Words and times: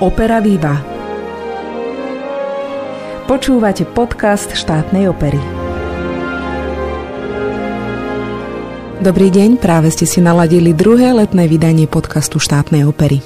Opera 0.00 0.40
Viva. 0.40 0.80
Počúvate 3.28 3.84
podcast 3.84 4.48
štátnej 4.56 5.12
opery. 5.12 5.36
Dobrý 9.04 9.28
deň, 9.28 9.60
práve 9.60 9.92
ste 9.92 10.08
si 10.08 10.24
naladili 10.24 10.72
druhé 10.72 11.12
letné 11.12 11.44
vydanie 11.44 11.84
podcastu 11.84 12.40
štátnej 12.40 12.88
opery. 12.88 13.20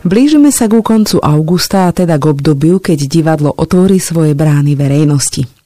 Blížime 0.00 0.48
sa 0.48 0.64
ku 0.64 0.80
koncu 0.80 1.20
augusta 1.20 1.84
a 1.84 1.92
teda 1.92 2.16
k 2.16 2.24
obdobiu, 2.32 2.80
keď 2.80 3.04
divadlo 3.04 3.52
otvorí 3.52 4.00
svoje 4.00 4.32
brány 4.32 4.80
verejnosti. 4.80 5.57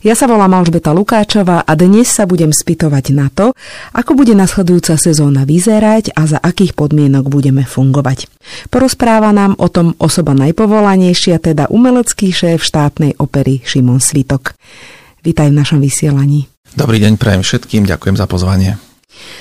Ja 0.00 0.14
sa 0.14 0.30
volám 0.30 0.54
Alžbeta 0.54 0.94
Lukáčová 0.94 1.66
a 1.66 1.72
dnes 1.74 2.08
sa 2.08 2.24
budem 2.24 2.54
spýtovať 2.54 3.10
na 3.12 3.28
to, 3.28 3.52
ako 3.92 4.14
bude 4.14 4.32
nasledujúca 4.32 4.94
sezóna 4.94 5.42
vyzerať 5.42 6.14
a 6.14 6.24
za 6.24 6.38
akých 6.38 6.78
podmienok 6.78 7.26
budeme 7.26 7.66
fungovať. 7.66 8.30
Porozpráva 8.70 9.34
nám 9.34 9.58
o 9.58 9.66
tom 9.66 9.98
osoba 9.98 10.32
najpovolanejšia, 10.38 11.42
teda 11.42 11.66
umelecký 11.68 12.30
šéf 12.30 12.62
štátnej 12.62 13.18
opery 13.18 13.60
Šimon 13.66 13.98
Svitok. 13.98 14.54
Vítaj 15.26 15.50
v 15.50 15.58
našom 15.58 15.82
vysielaní. 15.82 16.46
Dobrý 16.78 17.02
deň, 17.02 17.18
prajem 17.18 17.42
všetkým, 17.42 17.90
ďakujem 17.90 18.16
za 18.16 18.30
pozvanie. 18.30 18.78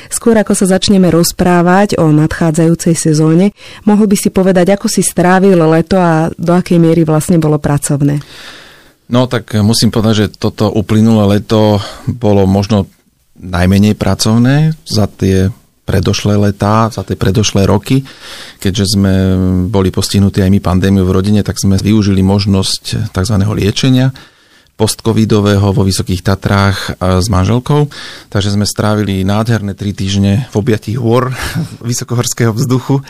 Skôr 0.10 0.34
ako 0.42 0.58
sa 0.58 0.66
začneme 0.66 1.14
rozprávať 1.14 2.02
o 2.02 2.10
nadchádzajúcej 2.10 2.98
sezóne, 2.98 3.54
mohol 3.86 4.10
by 4.10 4.18
si 4.18 4.34
povedať, 4.34 4.74
ako 4.74 4.90
si 4.90 5.06
strávil 5.06 5.60
leto 5.60 6.02
a 6.02 6.34
do 6.34 6.58
akej 6.58 6.82
miery 6.82 7.06
vlastne 7.06 7.38
bolo 7.38 7.62
pracovné? 7.62 8.18
No 9.08 9.28
tak 9.32 9.56
musím 9.64 9.88
povedať, 9.88 10.16
že 10.16 10.34
toto 10.36 10.68
uplynulé 10.68 11.40
leto 11.40 11.80
bolo 12.08 12.44
možno 12.44 12.92
najmenej 13.40 13.96
pracovné 13.96 14.76
za 14.84 15.08
tie 15.08 15.48
predošlé 15.88 16.36
letá, 16.36 16.92
za 16.92 17.08
tie 17.08 17.16
predošlé 17.16 17.64
roky. 17.64 18.04
Keďže 18.60 18.86
sme 19.00 19.14
boli 19.72 19.88
postihnutí 19.88 20.44
aj 20.44 20.52
my 20.52 20.60
pandémiu 20.60 21.08
v 21.08 21.16
rodine, 21.16 21.40
tak 21.48 21.56
sme 21.56 21.80
využili 21.80 22.20
možnosť 22.20 23.16
tzv. 23.16 23.36
liečenia 23.56 24.12
postcovidového 24.78 25.74
vo 25.74 25.82
Vysokých 25.82 26.22
Tatrách 26.22 27.02
s 27.02 27.28
manželkou. 27.28 27.90
Takže 28.30 28.54
sme 28.54 28.70
strávili 28.70 29.26
nádherné 29.26 29.74
tri 29.74 29.92
týždne 29.92 30.46
v 30.54 30.56
objatí 30.56 30.94
hôr 30.94 31.34
vysokohorského 31.90 32.54
vzduchu 32.54 33.02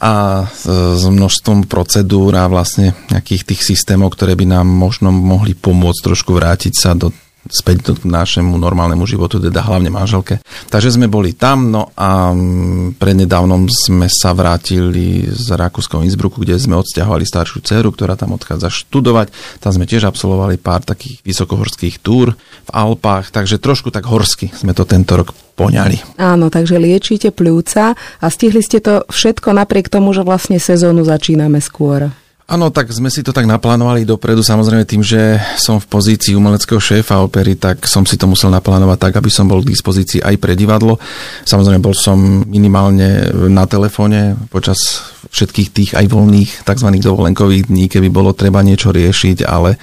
a 0.00 0.48
s 0.64 1.04
množstvom 1.04 1.68
procedúr 1.68 2.32
a 2.40 2.48
vlastne 2.48 2.96
nejakých 3.12 3.52
tých 3.54 3.62
systémov, 3.62 4.16
ktoré 4.16 4.32
by 4.32 4.48
nám 4.48 4.66
možno 4.66 5.12
mohli 5.12 5.52
pomôcť 5.52 6.00
trošku 6.00 6.32
vrátiť 6.32 6.72
sa 6.72 6.96
do 6.96 7.12
späť 7.48 7.96
k 7.96 8.04
našemu 8.04 8.52
normálnemu 8.60 9.04
životu, 9.08 9.40
teda 9.40 9.64
hlavne 9.64 9.88
manželke. 9.88 10.44
Takže 10.68 10.94
sme 11.00 11.08
boli 11.08 11.32
tam, 11.32 11.72
no 11.72 11.88
a 11.96 12.30
mm, 12.30 13.00
prednedávnom 13.00 13.66
sme 13.66 14.06
sa 14.12 14.36
vrátili 14.36 15.24
z 15.26 15.56
Rakúskeho 15.56 16.04
Innsbrucku, 16.04 16.44
kde 16.44 16.60
sme 16.60 16.76
odsťahovali 16.76 17.24
staršiu 17.24 17.64
dceru, 17.64 17.90
ktorá 17.90 18.14
tam 18.14 18.36
odchádza 18.36 18.68
študovať. 18.68 19.32
Tam 19.58 19.72
sme 19.72 19.88
tiež 19.88 20.06
absolvovali 20.06 20.60
pár 20.60 20.84
takých 20.84 21.24
vysokohorských 21.24 21.98
túr 22.04 22.36
v 22.36 22.70
Alpách, 22.70 23.32
takže 23.32 23.58
trošku 23.58 23.88
tak 23.88 24.04
horsky 24.04 24.52
sme 24.52 24.76
to 24.76 24.84
tento 24.84 25.16
rok 25.16 25.32
poňali. 25.56 26.16
Áno, 26.16 26.48
takže 26.48 26.80
liečíte 26.80 27.34
pľúca 27.34 27.92
a 27.96 28.26
stihli 28.32 28.64
ste 28.64 28.80
to 28.80 29.04
všetko 29.12 29.52
napriek 29.52 29.92
tomu, 29.92 30.16
že 30.16 30.24
vlastne 30.24 30.56
sezónu 30.56 31.04
začíname 31.04 31.60
skôr. 31.60 32.08
Áno, 32.50 32.74
tak 32.74 32.90
sme 32.90 33.14
si 33.14 33.22
to 33.22 33.30
tak 33.30 33.46
naplánovali 33.46 34.02
dopredu. 34.02 34.42
Samozrejme 34.42 34.82
tým, 34.82 35.06
že 35.06 35.38
som 35.54 35.78
v 35.78 35.86
pozícii 35.86 36.34
umeleckého 36.34 36.82
šéfa 36.82 37.22
opery, 37.22 37.54
tak 37.54 37.86
som 37.86 38.02
si 38.02 38.18
to 38.18 38.26
musel 38.26 38.50
naplánovať 38.50 38.98
tak, 38.98 39.14
aby 39.22 39.30
som 39.30 39.46
bol 39.46 39.62
k 39.62 39.70
dispozícii 39.70 40.18
aj 40.18 40.34
pre 40.42 40.58
divadlo. 40.58 40.98
Samozrejme 41.46 41.78
bol 41.78 41.94
som 41.94 42.42
minimálne 42.50 43.30
na 43.46 43.70
telefóne 43.70 44.34
počas 44.50 44.82
všetkých 45.30 45.68
tých 45.70 45.90
aj 45.94 46.10
voľných 46.10 46.66
tzv. 46.66 46.88
dovolenkových 46.98 47.70
dní, 47.70 47.86
keby 47.86 48.10
bolo 48.10 48.34
treba 48.34 48.66
niečo 48.66 48.90
riešiť, 48.90 49.46
ale 49.46 49.78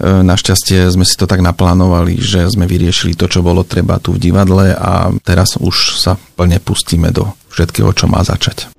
e, 0.00 0.24
Našťastie 0.24 0.88
sme 0.88 1.04
si 1.04 1.20
to 1.20 1.28
tak 1.28 1.44
naplánovali, 1.44 2.16
že 2.16 2.48
sme 2.48 2.64
vyriešili 2.64 3.12
to, 3.12 3.28
čo 3.28 3.44
bolo 3.44 3.60
treba 3.60 4.00
tu 4.00 4.16
v 4.16 4.24
divadle 4.24 4.72
a 4.72 5.12
teraz 5.20 5.60
už 5.60 6.00
sa 6.00 6.16
plne 6.16 6.64
pustíme 6.64 7.12
do 7.12 7.28
všetkého, 7.52 7.92
čo 7.92 8.08
má 8.08 8.24
začať. 8.24 8.75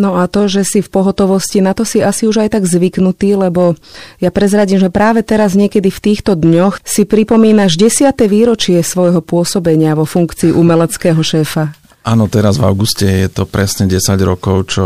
No 0.00 0.16
a 0.16 0.24
to, 0.32 0.48
že 0.48 0.64
si 0.64 0.80
v 0.80 0.88
pohotovosti, 0.88 1.60
na 1.60 1.76
to 1.76 1.84
si 1.84 2.00
asi 2.00 2.24
už 2.24 2.48
aj 2.48 2.56
tak 2.56 2.64
zvyknutý, 2.64 3.36
lebo 3.36 3.76
ja 4.16 4.32
prezradím, 4.32 4.80
že 4.80 4.88
práve 4.88 5.20
teraz 5.20 5.52
niekedy 5.52 5.92
v 5.92 6.00
týchto 6.00 6.32
dňoch 6.40 6.80
si 6.80 7.04
pripomínaš 7.04 7.76
desiate 7.76 8.24
výročie 8.24 8.80
svojho 8.80 9.20
pôsobenia 9.20 9.92
vo 9.92 10.08
funkcii 10.08 10.56
umeleckého 10.56 11.20
šéfa. 11.20 11.76
Áno, 12.00 12.32
teraz 12.32 12.56
v 12.56 12.64
auguste 12.64 13.04
je 13.04 13.28
to 13.28 13.44
presne 13.44 13.84
10 13.84 14.00
rokov, 14.24 14.72
čo 14.72 14.84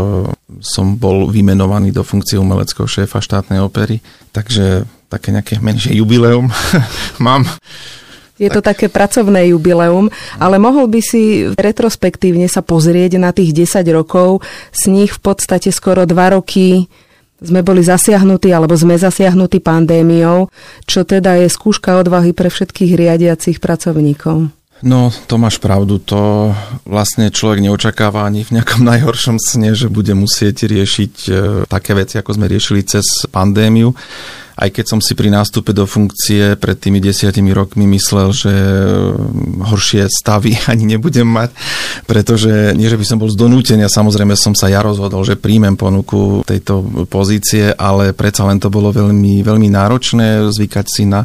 som 0.59 0.99
bol 0.99 1.31
vymenovaný 1.31 1.95
do 1.95 2.03
funkcie 2.03 2.35
umeleckého 2.35 2.83
šéfa 2.83 3.23
štátnej 3.23 3.63
opery, 3.63 4.03
takže 4.35 4.83
také 5.07 5.31
nejaké 5.31 5.63
menšie 5.63 5.95
jubileum 5.95 6.51
mám. 7.23 7.47
Je 8.35 8.51
to 8.51 8.59
také 8.59 8.91
pracovné 8.91 9.55
jubileum, 9.55 10.11
ale 10.35 10.59
mohol 10.59 10.91
by 10.91 10.99
si 10.99 11.47
retrospektívne 11.55 12.51
sa 12.51 12.59
pozrieť 12.59 13.15
na 13.15 13.31
tých 13.31 13.55
10 13.55 13.87
rokov, 13.95 14.43
z 14.75 14.91
nich 14.91 15.15
v 15.15 15.21
podstate 15.23 15.71
skoro 15.71 16.03
2 16.03 16.35
roky 16.35 16.91
sme 17.39 17.63
boli 17.63 17.83
zasiahnutí 17.83 18.51
alebo 18.51 18.75
sme 18.75 18.95
zasiahnutí 18.95 19.59
pandémiou, 19.59 20.47
čo 20.87 21.03
teda 21.03 21.39
je 21.43 21.47
skúška 21.51 21.99
odvahy 21.99 22.31
pre 22.31 22.47
všetkých 22.47 22.95
riadiacich 22.95 23.59
pracovníkov. 23.59 24.51
No, 24.83 25.07
to 25.31 25.39
máš 25.39 25.55
pravdu, 25.63 26.03
to 26.03 26.51
vlastne 26.83 27.31
človek 27.31 27.63
neočakáva 27.63 28.27
ani 28.27 28.43
v 28.43 28.59
nejakom 28.59 28.83
najhoršom 28.91 29.39
sne, 29.39 29.71
že 29.71 29.87
bude 29.87 30.11
musieť 30.11 30.67
riešiť 30.67 31.13
e, 31.27 31.31
také 31.71 31.95
veci, 31.95 32.19
ako 32.19 32.35
sme 32.35 32.51
riešili 32.51 32.83
cez 32.83 33.23
pandémiu. 33.31 33.95
Aj 34.55 34.71
keď 34.71 34.85
som 34.87 34.99
si 35.03 35.19
pri 35.19 35.27
nástupe 35.31 35.75
do 35.75 35.83
funkcie 35.83 36.55
pred 36.55 36.79
tými 36.79 37.03
desiatimi 37.03 37.51
rokmi 37.51 37.83
myslel, 37.91 38.31
že 38.31 38.51
mm, 38.51 39.63
horšie 39.63 40.11
stavy 40.11 40.59
ani 40.71 40.91
nebudem 40.91 41.27
mať, 41.27 41.55
pretože 42.03 42.75
nie, 42.75 42.91
že 42.91 42.99
by 42.99 43.05
som 43.07 43.19
bol 43.19 43.31
z 43.31 43.39
donútenia, 43.39 43.87
samozrejme 43.87 44.35
som 44.35 44.51
sa 44.51 44.67
ja 44.67 44.83
rozhodol, 44.83 45.23
že 45.23 45.39
príjmem 45.39 45.79
ponuku 45.79 46.43
tejto 46.43 47.07
pozície, 47.07 47.71
ale 47.71 48.11
predsa 48.11 48.43
len 48.43 48.59
to 48.59 48.67
bolo 48.67 48.91
veľmi, 48.91 49.39
veľmi 49.39 49.71
náročné 49.71 50.51
zvykať 50.51 50.85
si 50.91 51.07
na 51.07 51.23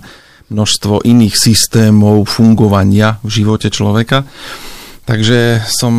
množstvo 0.50 1.06
iných 1.06 1.34
systémov 1.38 2.26
fungovania 2.26 3.22
v 3.22 3.42
živote 3.42 3.70
človeka. 3.70 4.26
Takže 5.06 5.64
som 5.66 5.94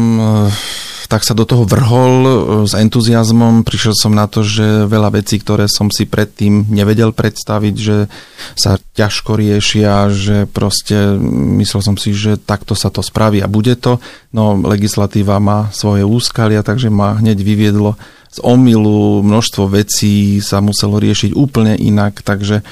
tak 1.11 1.27
sa 1.27 1.35
do 1.35 1.43
toho 1.43 1.67
vrhol 1.67 2.13
e, 2.23 2.31
s 2.63 2.71
entuziasmom. 2.71 3.67
Prišiel 3.67 3.91
som 3.91 4.15
na 4.15 4.31
to, 4.31 4.47
že 4.47 4.87
veľa 4.87 5.19
vecí, 5.19 5.43
ktoré 5.43 5.67
som 5.67 5.91
si 5.91 6.07
predtým 6.07 6.71
nevedel 6.71 7.11
predstaviť, 7.11 7.75
že 7.75 8.07
sa 8.55 8.79
ťažko 8.79 9.35
riešia, 9.35 10.07
že 10.07 10.47
proste 10.47 11.19
myslel 11.59 11.81
som 11.83 11.95
si, 11.99 12.15
že 12.15 12.39
takto 12.39 12.79
sa 12.79 12.87
to 12.87 13.03
spraví 13.03 13.43
a 13.43 13.51
bude 13.51 13.75
to. 13.75 13.99
No 14.31 14.55
legislatíva 14.55 15.43
má 15.43 15.67
svoje 15.75 16.07
úskalia, 16.07 16.63
takže 16.63 16.87
ma 16.87 17.19
hneď 17.19 17.43
vyviedlo 17.43 17.99
z 18.31 18.39
omilu, 18.47 19.19
množstvo 19.19 19.67
vecí 19.67 20.39
sa 20.39 20.63
muselo 20.63 20.95
riešiť 20.95 21.35
úplne 21.35 21.75
inak, 21.75 22.23
takže 22.23 22.63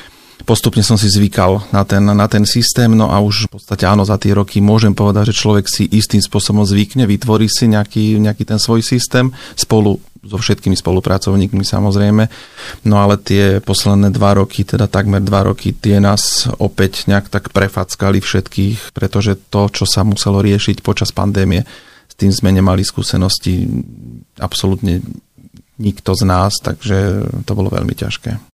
postupne 0.49 0.81
som 0.81 0.97
si 0.97 1.05
zvykal 1.05 1.69
na 1.69 1.85
ten, 1.85 2.01
na 2.01 2.25
ten 2.25 2.41
systém, 2.41 2.89
no 2.89 3.13
a 3.13 3.21
už 3.21 3.53
v 3.53 3.61
podstate 3.61 3.85
áno, 3.85 4.01
za 4.01 4.17
tie 4.17 4.33
roky 4.33 4.57
môžem 4.57 4.97
povedať, 4.97 5.29
že 5.29 5.45
človek 5.45 5.69
si 5.69 5.85
istým 5.85 6.17
spôsobom 6.17 6.65
zvykne, 6.65 7.05
vytvorí 7.05 7.45
si 7.45 7.69
nejaký, 7.69 8.17
nejaký 8.17 8.49
ten 8.49 8.57
svoj 8.57 8.81
systém 8.81 9.29
spolu 9.53 10.01
so 10.25 10.41
všetkými 10.41 10.73
spolupracovníkmi 10.73 11.61
samozrejme. 11.61 12.27
No 12.89 12.95
ale 12.97 13.21
tie 13.21 13.61
posledné 13.61 14.09
dva 14.09 14.41
roky, 14.41 14.65
teda 14.65 14.89
takmer 14.89 15.21
dva 15.21 15.53
roky, 15.53 15.71
tie 15.71 16.01
nás 16.01 16.49
opäť 16.57 17.05
nejak 17.05 17.29
tak 17.29 17.53
prefackali 17.53 18.17
všetkých, 18.17 18.91
pretože 18.91 19.37
to, 19.53 19.69
čo 19.69 19.85
sa 19.85 20.01
muselo 20.01 20.41
riešiť 20.41 20.81
počas 20.81 21.13
pandémie, 21.13 21.63
s 22.09 22.15
tým 22.17 22.33
sme 22.33 22.49
nemali 22.49 22.81
skúsenosti 22.81 23.69
absolútne 24.41 24.99
nikto 25.79 26.11
z 26.17 26.27
nás, 26.27 26.57
takže 26.59 27.23
to 27.47 27.51
bolo 27.55 27.71
veľmi 27.71 27.95
ťažké. 27.95 28.48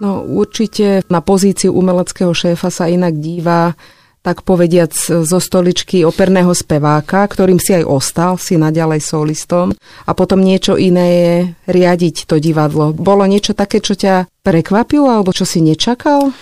No 0.00 0.24
určite 0.24 1.04
na 1.12 1.20
pozíciu 1.20 1.76
umeleckého 1.76 2.32
šéfa 2.32 2.72
sa 2.72 2.88
inak 2.88 3.20
díva 3.20 3.76
tak 4.20 4.44
povediac 4.44 4.92
zo 5.24 5.38
stoličky 5.40 6.04
operného 6.04 6.52
speváka, 6.52 7.24
ktorým 7.24 7.56
si 7.56 7.72
aj 7.72 7.88
ostal, 7.88 8.36
si 8.36 8.60
naďalej 8.60 9.00
solistom 9.00 9.72
a 10.04 10.10
potom 10.12 10.44
niečo 10.44 10.76
iné 10.76 11.06
je 11.08 11.32
riadiť 11.72 12.28
to 12.28 12.36
divadlo. 12.36 12.92
Bolo 12.92 13.24
niečo 13.24 13.56
také, 13.56 13.80
čo 13.80 13.96
ťa 13.96 14.28
prekvapilo 14.44 15.08
alebo 15.08 15.32
čo 15.32 15.48
si 15.48 15.64
nečakal? 15.64 16.36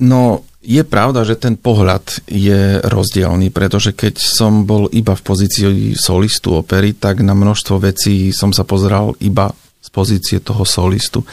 No, 0.00 0.48
je 0.64 0.80
pravda, 0.88 1.28
že 1.28 1.36
ten 1.36 1.60
pohľad 1.60 2.24
je 2.32 2.80
rozdielný, 2.80 3.52
pretože 3.52 3.92
keď 3.92 4.16
som 4.16 4.64
bol 4.64 4.88
iba 4.96 5.12
v 5.12 5.22
pozícii 5.24 5.92
solistu 6.00 6.56
opery, 6.56 6.96
tak 6.96 7.20
na 7.20 7.36
množstvo 7.36 7.76
vecí 7.76 8.32
som 8.32 8.56
sa 8.56 8.64
pozeral 8.64 9.12
iba 9.20 9.52
pozície 9.98 10.38
toho 10.38 10.62
solistu. 10.62 11.26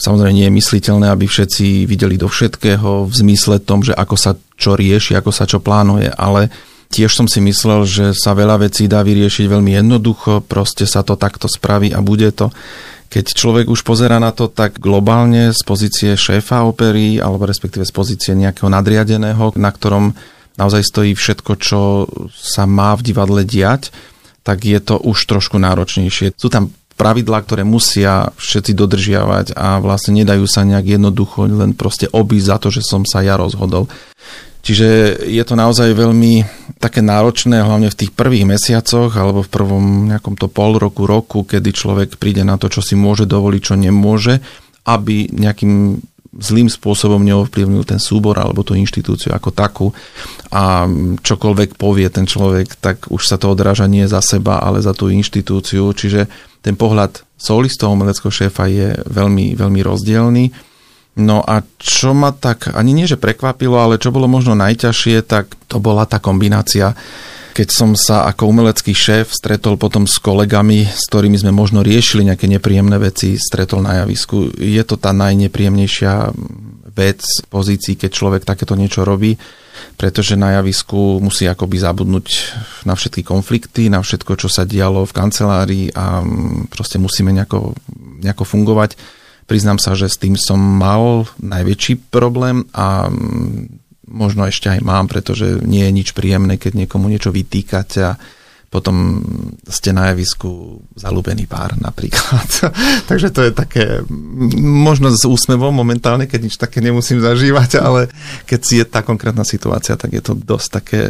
Samozrejme 0.00 0.32
nie 0.32 0.48
je 0.48 0.56
mysliteľné, 0.56 1.12
aby 1.12 1.28
všetci 1.28 1.84
videli 1.84 2.16
do 2.16 2.32
všetkého 2.32 3.04
v 3.04 3.12
zmysle 3.12 3.60
tom, 3.60 3.84
že 3.84 3.92
ako 3.92 4.16
sa 4.16 4.32
čo 4.56 4.72
rieši, 4.72 5.12
ako 5.20 5.28
sa 5.28 5.44
čo 5.44 5.60
plánuje, 5.60 6.08
ale 6.16 6.48
Tiež 6.86 7.18
som 7.18 7.26
si 7.26 7.42
myslel, 7.42 7.82
že 7.82 8.06
sa 8.14 8.30
veľa 8.30 8.62
vecí 8.70 8.86
dá 8.86 9.02
vyriešiť 9.02 9.50
veľmi 9.50 9.74
jednoducho, 9.74 10.46
proste 10.46 10.86
sa 10.86 11.02
to 11.02 11.18
takto 11.18 11.50
spraví 11.50 11.90
a 11.90 11.98
bude 11.98 12.30
to. 12.30 12.54
Keď 13.10 13.34
človek 13.34 13.66
už 13.70 13.82
pozera 13.82 14.18
na 14.22 14.30
to 14.30 14.50
tak 14.50 14.78
globálne 14.78 15.50
z 15.50 15.60
pozície 15.66 16.14
šéfa 16.14 16.62
opery, 16.66 17.18
alebo 17.18 17.46
respektíve 17.46 17.86
z 17.86 17.94
pozície 17.94 18.32
nejakého 18.38 18.70
nadriadeného, 18.70 19.54
na 19.58 19.70
ktorom 19.70 20.14
naozaj 20.58 20.82
stojí 20.86 21.12
všetko, 21.14 21.52
čo 21.58 21.80
sa 22.30 22.66
má 22.70 22.94
v 22.94 23.04
divadle 23.12 23.42
diať, 23.42 23.90
tak 24.46 24.62
je 24.62 24.78
to 24.78 24.98
už 25.02 25.26
trošku 25.26 25.58
náročnejšie. 25.58 26.38
Sú 26.38 26.46
tam 26.46 26.70
pravidlá, 26.96 27.44
ktoré 27.44 27.62
musia 27.62 28.32
všetci 28.40 28.72
dodržiavať 28.72 29.46
a 29.52 29.78
vlastne 29.84 30.16
nedajú 30.24 30.48
sa 30.48 30.64
nejak 30.64 30.96
jednoducho 30.96 31.44
len 31.46 31.76
proste 31.76 32.08
obísť 32.08 32.46
za 32.48 32.56
to, 32.56 32.68
že 32.72 32.82
som 32.82 33.04
sa 33.04 33.20
ja 33.20 33.36
rozhodol. 33.36 33.86
Čiže 34.66 35.22
je 35.30 35.44
to 35.46 35.54
naozaj 35.54 35.94
veľmi 35.94 36.42
také 36.82 36.98
náročné, 36.98 37.62
hlavne 37.62 37.86
v 37.86 37.98
tých 38.02 38.10
prvých 38.10 38.50
mesiacoch 38.50 39.14
alebo 39.14 39.46
v 39.46 39.52
prvom 39.52 40.10
nejakom 40.10 40.34
to 40.34 40.50
pol 40.50 40.74
roku, 40.74 41.06
roku, 41.06 41.46
kedy 41.46 41.70
človek 41.70 42.18
príde 42.18 42.42
na 42.42 42.58
to, 42.58 42.66
čo 42.66 42.82
si 42.82 42.98
môže 42.98 43.30
dovoliť, 43.30 43.62
čo 43.62 43.78
nemôže, 43.78 44.42
aby 44.82 45.30
nejakým 45.30 46.02
zlým 46.36 46.68
spôsobom 46.68 47.20
neovplyvnil 47.24 47.84
ten 47.88 48.00
súbor 48.00 48.36
alebo 48.36 48.60
tú 48.60 48.76
inštitúciu 48.76 49.32
ako 49.32 49.50
takú 49.52 49.86
a 50.52 50.86
čokoľvek 51.20 51.80
povie 51.80 52.06
ten 52.12 52.28
človek, 52.28 52.78
tak 52.78 53.10
už 53.10 53.22
sa 53.24 53.36
to 53.40 53.50
odráža 53.50 53.88
nie 53.88 54.06
za 54.06 54.22
seba, 54.22 54.62
ale 54.62 54.84
za 54.84 54.94
tú 54.94 55.10
inštitúciu. 55.10 55.90
Čiže 55.90 56.30
ten 56.62 56.78
pohľad 56.78 57.26
solistov 57.36 57.92
umeleckého 57.92 58.32
šéfa 58.32 58.64
je 58.70 58.88
veľmi, 59.06 59.58
veľmi 59.58 59.80
rozdielný. 59.82 60.44
No 61.16 61.40
a 61.40 61.64
čo 61.80 62.12
ma 62.12 62.28
tak, 62.36 62.76
ani 62.76 62.92
nie 62.92 63.08
že 63.08 63.16
prekvapilo, 63.16 63.80
ale 63.80 63.96
čo 63.96 64.12
bolo 64.12 64.28
možno 64.28 64.52
najťažšie, 64.52 65.24
tak 65.24 65.48
to 65.64 65.80
bola 65.80 66.04
tá 66.04 66.20
kombinácia 66.20 66.92
keď 67.56 67.68
som 67.72 67.96
sa 67.96 68.28
ako 68.28 68.52
umelecký 68.52 68.92
šéf 68.92 69.32
stretol 69.32 69.80
potom 69.80 70.04
s 70.04 70.20
kolegami, 70.20 70.84
s 70.84 71.08
ktorými 71.08 71.40
sme 71.40 71.56
možno 71.56 71.80
riešili 71.80 72.28
nejaké 72.28 72.44
nepríjemné 72.52 73.00
veci, 73.00 73.40
stretol 73.40 73.80
na 73.80 74.04
javisku. 74.04 74.52
Je 74.60 74.84
to 74.84 75.00
tá 75.00 75.16
najnepríjemnejšia 75.16 76.36
vec 76.92 77.24
v 77.24 77.46
pozícii, 77.48 77.96
keď 77.96 78.10
človek 78.12 78.42
takéto 78.44 78.76
niečo 78.76 79.08
robí, 79.08 79.40
pretože 79.96 80.36
na 80.36 80.60
javisku 80.60 81.16
musí 81.24 81.48
akoby 81.48 81.80
zabudnúť 81.80 82.26
na 82.84 82.92
všetky 82.92 83.24
konflikty, 83.24 83.88
na 83.88 84.04
všetko, 84.04 84.36
čo 84.36 84.52
sa 84.52 84.68
dialo 84.68 85.08
v 85.08 85.16
kancelárii 85.16 85.86
a 85.96 86.20
proste 86.68 87.00
musíme 87.00 87.32
nejako, 87.32 87.72
nejako 88.20 88.44
fungovať 88.44 89.00
Priznám 89.46 89.78
sa, 89.78 89.94
že 89.94 90.10
s 90.10 90.18
tým 90.18 90.34
som 90.34 90.58
mal 90.58 91.30
najväčší 91.38 92.10
problém 92.10 92.66
a 92.74 93.06
možno 94.06 94.46
ešte 94.46 94.70
aj 94.70 94.80
mám, 94.82 95.10
pretože 95.10 95.62
nie 95.66 95.82
je 95.86 95.92
nič 95.92 96.08
príjemné, 96.14 96.56
keď 96.56 96.86
niekomu 96.86 97.10
niečo 97.10 97.34
vytýkate 97.34 98.00
a 98.02 98.14
potom 98.66 99.22
ste 99.70 99.94
na 99.94 100.10
javisku 100.10 100.82
zalúbený 100.98 101.46
pár 101.46 101.78
napríklad. 101.78 102.44
Takže 103.10 103.30
to 103.30 103.40
je 103.46 103.52
také, 103.54 103.84
možno 104.58 105.14
s 105.14 105.22
úsmevom 105.22 105.70
momentálne, 105.70 106.26
keď 106.26 106.40
nič 106.50 106.56
také 106.58 106.82
nemusím 106.82 107.22
zažívať, 107.22 107.78
ale 107.78 108.10
keď 108.44 108.60
si 108.60 108.74
je 108.82 108.84
tá 108.84 109.06
konkrétna 109.06 109.46
situácia, 109.46 109.94
tak 109.94 110.18
je 110.18 110.22
to 110.22 110.34
dosť 110.34 110.68
také 110.68 111.00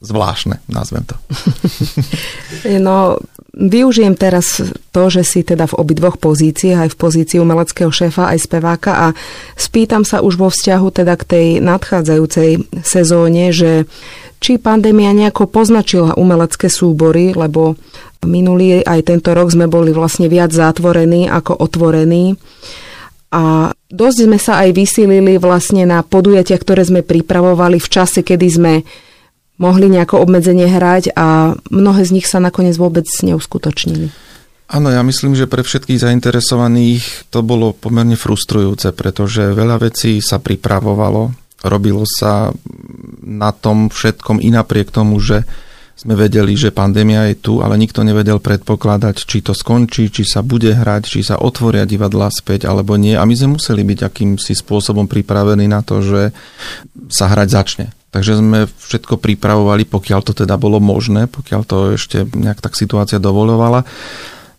zvláštne, 0.00 0.62
nazvem 0.70 1.04
to. 1.06 1.14
No, 2.82 3.18
Využijem 3.58 4.14
teraz 4.14 4.62
to, 4.94 5.02
že 5.10 5.26
si 5.26 5.42
teda 5.42 5.66
v 5.66 5.82
obidvoch 5.82 6.14
pozíciách, 6.14 6.86
aj 6.86 6.90
v 6.94 7.00
pozícii 7.02 7.38
umeleckého 7.42 7.90
šéfa, 7.90 8.30
aj 8.30 8.46
speváka 8.46 8.92
a 8.94 9.06
spýtam 9.58 10.06
sa 10.06 10.22
už 10.22 10.38
vo 10.38 10.46
vzťahu 10.46 10.86
teda 10.94 11.18
k 11.18 11.24
tej 11.26 11.46
nadchádzajúcej 11.66 12.70
sezóne, 12.86 13.50
že 13.50 13.90
či 14.38 14.62
pandémia 14.62 15.10
nejako 15.10 15.50
poznačila 15.50 16.14
umelecké 16.14 16.70
súbory, 16.70 17.34
lebo 17.34 17.74
minulý 18.22 18.86
aj 18.86 19.10
tento 19.10 19.34
rok 19.34 19.50
sme 19.50 19.66
boli 19.66 19.90
vlastne 19.90 20.30
viac 20.30 20.54
zatvorení 20.54 21.26
ako 21.26 21.58
otvorení. 21.58 22.38
A 23.34 23.74
dosť 23.90 24.18
sme 24.22 24.38
sa 24.38 24.62
aj 24.62 24.70
vysilili 24.70 25.34
vlastne 25.42 25.82
na 25.82 26.06
podujatia, 26.06 26.54
ktoré 26.54 26.86
sme 26.86 27.02
pripravovali 27.02 27.82
v 27.82 27.88
čase, 27.90 28.22
kedy 28.22 28.46
sme 28.46 28.72
mohli 29.58 29.90
nejako 29.90 30.22
obmedzenie 30.22 30.70
hrať 30.70 31.12
a 31.18 31.58
mnohé 31.68 32.02
z 32.06 32.14
nich 32.14 32.26
sa 32.30 32.38
nakoniec 32.38 32.78
vôbec 32.78 33.04
neuskutočnili. 33.04 34.10
Áno, 34.68 34.92
ja 34.92 35.00
myslím, 35.00 35.32
že 35.32 35.48
pre 35.48 35.64
všetkých 35.64 35.96
zainteresovaných 35.96 37.32
to 37.32 37.40
bolo 37.40 37.72
pomerne 37.72 38.20
frustrujúce, 38.20 38.92
pretože 38.92 39.56
veľa 39.56 39.80
vecí 39.80 40.20
sa 40.20 40.36
pripravovalo, 40.36 41.32
robilo 41.64 42.04
sa 42.04 42.52
na 43.24 43.50
tom 43.50 43.88
všetkom 43.88 44.44
i 44.44 44.52
napriek 44.52 44.92
tomu, 44.92 45.16
že 45.18 45.48
sme 45.98 46.14
vedeli, 46.14 46.54
že 46.54 46.70
pandémia 46.70 47.26
je 47.32 47.42
tu, 47.42 47.58
ale 47.58 47.74
nikto 47.74 48.06
nevedel 48.06 48.38
predpokladať, 48.38 49.18
či 49.26 49.42
to 49.42 49.50
skončí, 49.50 50.14
či 50.14 50.22
sa 50.22 50.46
bude 50.46 50.70
hrať, 50.70 51.02
či 51.10 51.26
sa 51.26 51.42
otvoria 51.42 51.82
divadla 51.82 52.30
späť 52.30 52.70
alebo 52.70 52.94
nie. 52.94 53.18
A 53.18 53.26
my 53.26 53.34
sme 53.34 53.58
museli 53.58 53.82
byť 53.82 54.06
akýmsi 54.06 54.54
spôsobom 54.54 55.10
pripravení 55.10 55.66
na 55.66 55.82
to, 55.82 55.98
že 55.98 56.30
sa 57.10 57.26
hrať 57.26 57.48
začne. 57.50 57.86
Takže 58.08 58.40
sme 58.40 58.64
všetko 58.64 59.20
pripravovali, 59.20 59.84
pokiaľ 59.84 60.20
to 60.24 60.32
teda 60.32 60.56
bolo 60.56 60.80
možné, 60.80 61.28
pokiaľ 61.28 61.62
to 61.68 61.76
ešte 62.00 62.24
nejak 62.32 62.64
tak 62.64 62.72
situácia 62.72 63.20
dovolovala. 63.20 63.84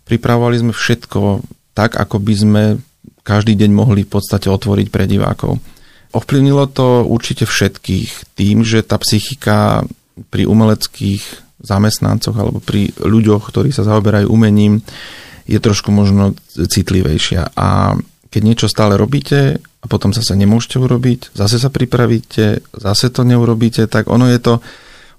Pripravovali 0.05 0.55
sme 0.61 0.73
všetko 0.73 1.41
tak, 1.73 1.97
ako 1.97 2.17
by 2.21 2.33
sme 2.37 2.63
každý 3.25 3.57
deň 3.57 3.71
mohli 3.73 4.05
v 4.05 4.11
podstate 4.13 4.49
otvoriť 4.49 4.87
pre 4.93 5.09
divákov. 5.09 5.57
Ovplyvnilo 6.09 6.65
to 6.69 7.05
určite 7.05 7.45
všetkých 7.45 8.33
tým, 8.33 8.65
že 8.65 8.81
tá 8.81 8.97
psychika 8.97 9.85
pri 10.33 10.49
umeleckých 10.49 11.21
zamestnancoch 11.61 12.33
alebo 12.33 12.57
pri 12.57 12.89
ľuďoch, 12.97 13.49
ktorí 13.49 13.69
sa 13.69 13.85
zaoberajú 13.85 14.29
umením, 14.29 14.81
je 15.45 15.57
trošku 15.61 15.93
možno 15.93 16.33
citlivejšia. 16.53 17.53
A 17.53 17.97
keď 18.29 18.41
niečo 18.45 18.67
stále 18.69 18.93
robíte 18.95 19.57
a 19.57 19.85
potom 19.89 20.13
zase 20.13 20.37
nemôžete 20.37 20.77
urobiť, 20.77 21.33
zase 21.33 21.57
sa 21.57 21.73
pripravíte, 21.73 22.61
zase 22.77 23.09
to 23.09 23.25
neurobíte, 23.25 23.89
tak 23.89 24.05
ono 24.05 24.29
je 24.29 24.37
to, 24.37 24.61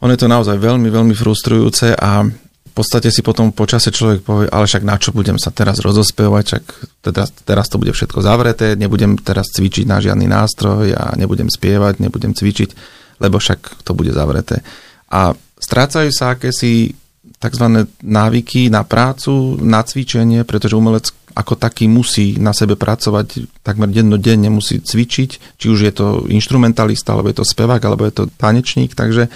ono 0.01 0.11
je 0.15 0.21
to 0.21 0.29
naozaj 0.31 0.57
veľmi, 0.57 0.87
veľmi 0.89 1.15
frustrujúce 1.15 1.99
a 1.99 2.25
v 2.71 2.73
podstate 2.73 3.11
si 3.11 3.27
potom 3.27 3.51
počase 3.51 3.91
človek 3.91 4.23
povie, 4.23 4.47
ale 4.47 4.63
však 4.63 4.87
na 4.87 4.95
čo 4.95 5.11
budem 5.11 5.43
sa 5.43 5.51
teraz 5.51 5.83
rozospevať, 5.83 6.45
však 6.47 6.65
teraz, 7.03 7.29
teraz 7.43 7.67
to 7.67 7.83
bude 7.83 7.91
všetko 7.91 8.23
zavreté, 8.23 8.79
nebudem 8.79 9.19
teraz 9.19 9.51
cvičiť 9.51 9.91
na 9.91 9.99
žiadny 9.99 10.31
nástroj 10.31 10.95
a 10.95 11.19
nebudem 11.19 11.51
spievať, 11.51 11.99
nebudem 11.99 12.31
cvičiť, 12.31 12.71
lebo 13.19 13.43
však 13.43 13.83
to 13.83 13.91
bude 13.91 14.15
zavreté. 14.15 14.63
A 15.11 15.35
strácajú 15.59 16.15
sa 16.15 16.39
akési 16.39 16.95
tzv. 17.41 17.67
návyky 18.05 18.71
na 18.71 18.87
prácu, 18.87 19.59
na 19.59 19.83
cvičenie, 19.83 20.47
pretože 20.47 20.79
umelec 20.79 21.11
ako 21.35 21.55
taký 21.55 21.87
musí 21.87 22.37
na 22.37 22.51
sebe 22.51 22.75
pracovať 22.75 23.61
takmer 23.63 23.91
dennodenne, 23.91 24.51
musí 24.51 24.83
cvičiť, 24.83 25.57
či 25.57 25.67
už 25.71 25.79
je 25.87 25.93
to 25.95 26.07
instrumentalista, 26.31 27.15
alebo 27.15 27.31
je 27.31 27.39
to 27.39 27.47
spevák, 27.47 27.83
alebo 27.83 28.03
je 28.07 28.15
to 28.15 28.25
tanečník, 28.35 28.99
takže 28.99 29.31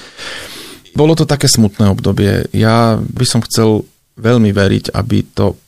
bolo 0.94 1.14
to 1.18 1.26
také 1.26 1.50
smutné 1.50 1.90
obdobie. 1.90 2.50
Ja 2.54 2.98
by 2.98 3.26
som 3.26 3.42
chcel 3.42 3.86
veľmi 4.14 4.54
veriť, 4.54 4.94
aby 4.94 5.26
to 5.34 5.58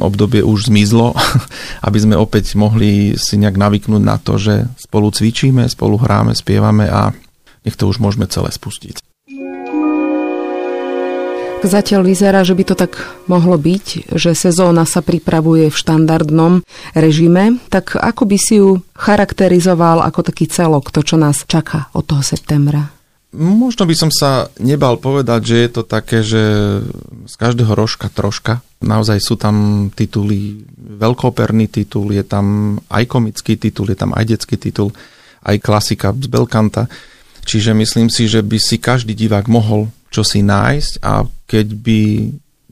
obdobie 0.00 0.44
už 0.44 0.68
zmizlo, 0.68 1.16
aby 1.86 1.98
sme 2.00 2.16
opäť 2.16 2.56
mohli 2.56 3.16
si 3.16 3.40
nejak 3.40 3.56
navyknúť 3.56 4.02
na 4.02 4.20
to, 4.20 4.36
že 4.36 4.68
spolu 4.76 5.08
cvičíme, 5.08 5.64
spolu 5.68 5.96
hráme, 5.96 6.36
spievame 6.36 6.88
a 6.88 7.12
nech 7.64 7.76
to 7.76 7.88
už 7.88 8.00
môžeme 8.00 8.28
celé 8.28 8.52
spustiť 8.52 9.13
zatiaľ 11.66 12.04
vyzerá, 12.06 12.40
že 12.44 12.56
by 12.56 12.64
to 12.68 12.74
tak 12.76 13.00
mohlo 13.26 13.56
byť, 13.56 14.14
že 14.14 14.36
sezóna 14.36 14.84
sa 14.84 15.00
pripravuje 15.00 15.68
v 15.68 15.76
štandardnom 15.76 16.64
režime, 16.94 17.58
tak 17.72 17.96
ako 17.96 18.22
by 18.28 18.36
si 18.40 18.60
ju 18.60 18.80
charakterizoval 18.94 20.04
ako 20.04 20.20
taký 20.24 20.46
celok, 20.48 20.92
to, 20.94 21.02
čo 21.02 21.16
nás 21.18 21.42
čaká 21.44 21.90
od 21.96 22.04
toho 22.06 22.22
septembra? 22.22 22.94
Možno 23.34 23.82
by 23.82 23.98
som 23.98 24.14
sa 24.14 24.46
nebal 24.62 24.94
povedať, 24.94 25.40
že 25.42 25.56
je 25.66 25.70
to 25.74 25.82
také, 25.82 26.22
že 26.22 26.42
z 27.26 27.34
každého 27.34 27.74
rožka 27.74 28.06
troška. 28.06 28.62
Naozaj 28.78 29.18
sú 29.18 29.34
tam 29.34 29.90
tituly, 29.90 30.62
veľkoperný 30.78 31.66
titul, 31.66 32.14
je 32.14 32.22
tam 32.22 32.78
aj 32.86 33.10
komický 33.10 33.58
titul, 33.58 33.90
je 33.90 33.98
tam 33.98 34.14
aj 34.14 34.24
detský 34.30 34.54
titul, 34.54 34.94
aj 35.42 35.58
klasika 35.58 36.14
z 36.14 36.30
Belkanta. 36.30 36.86
Čiže 37.42 37.74
myslím 37.74 38.06
si, 38.06 38.30
že 38.30 38.38
by 38.38 38.58
si 38.62 38.78
každý 38.78 39.18
divák 39.18 39.50
mohol 39.50 39.90
čo 40.14 40.22
si 40.22 40.46
nájsť 40.46 41.02
a 41.02 41.26
keď 41.50 41.66
by 41.74 42.00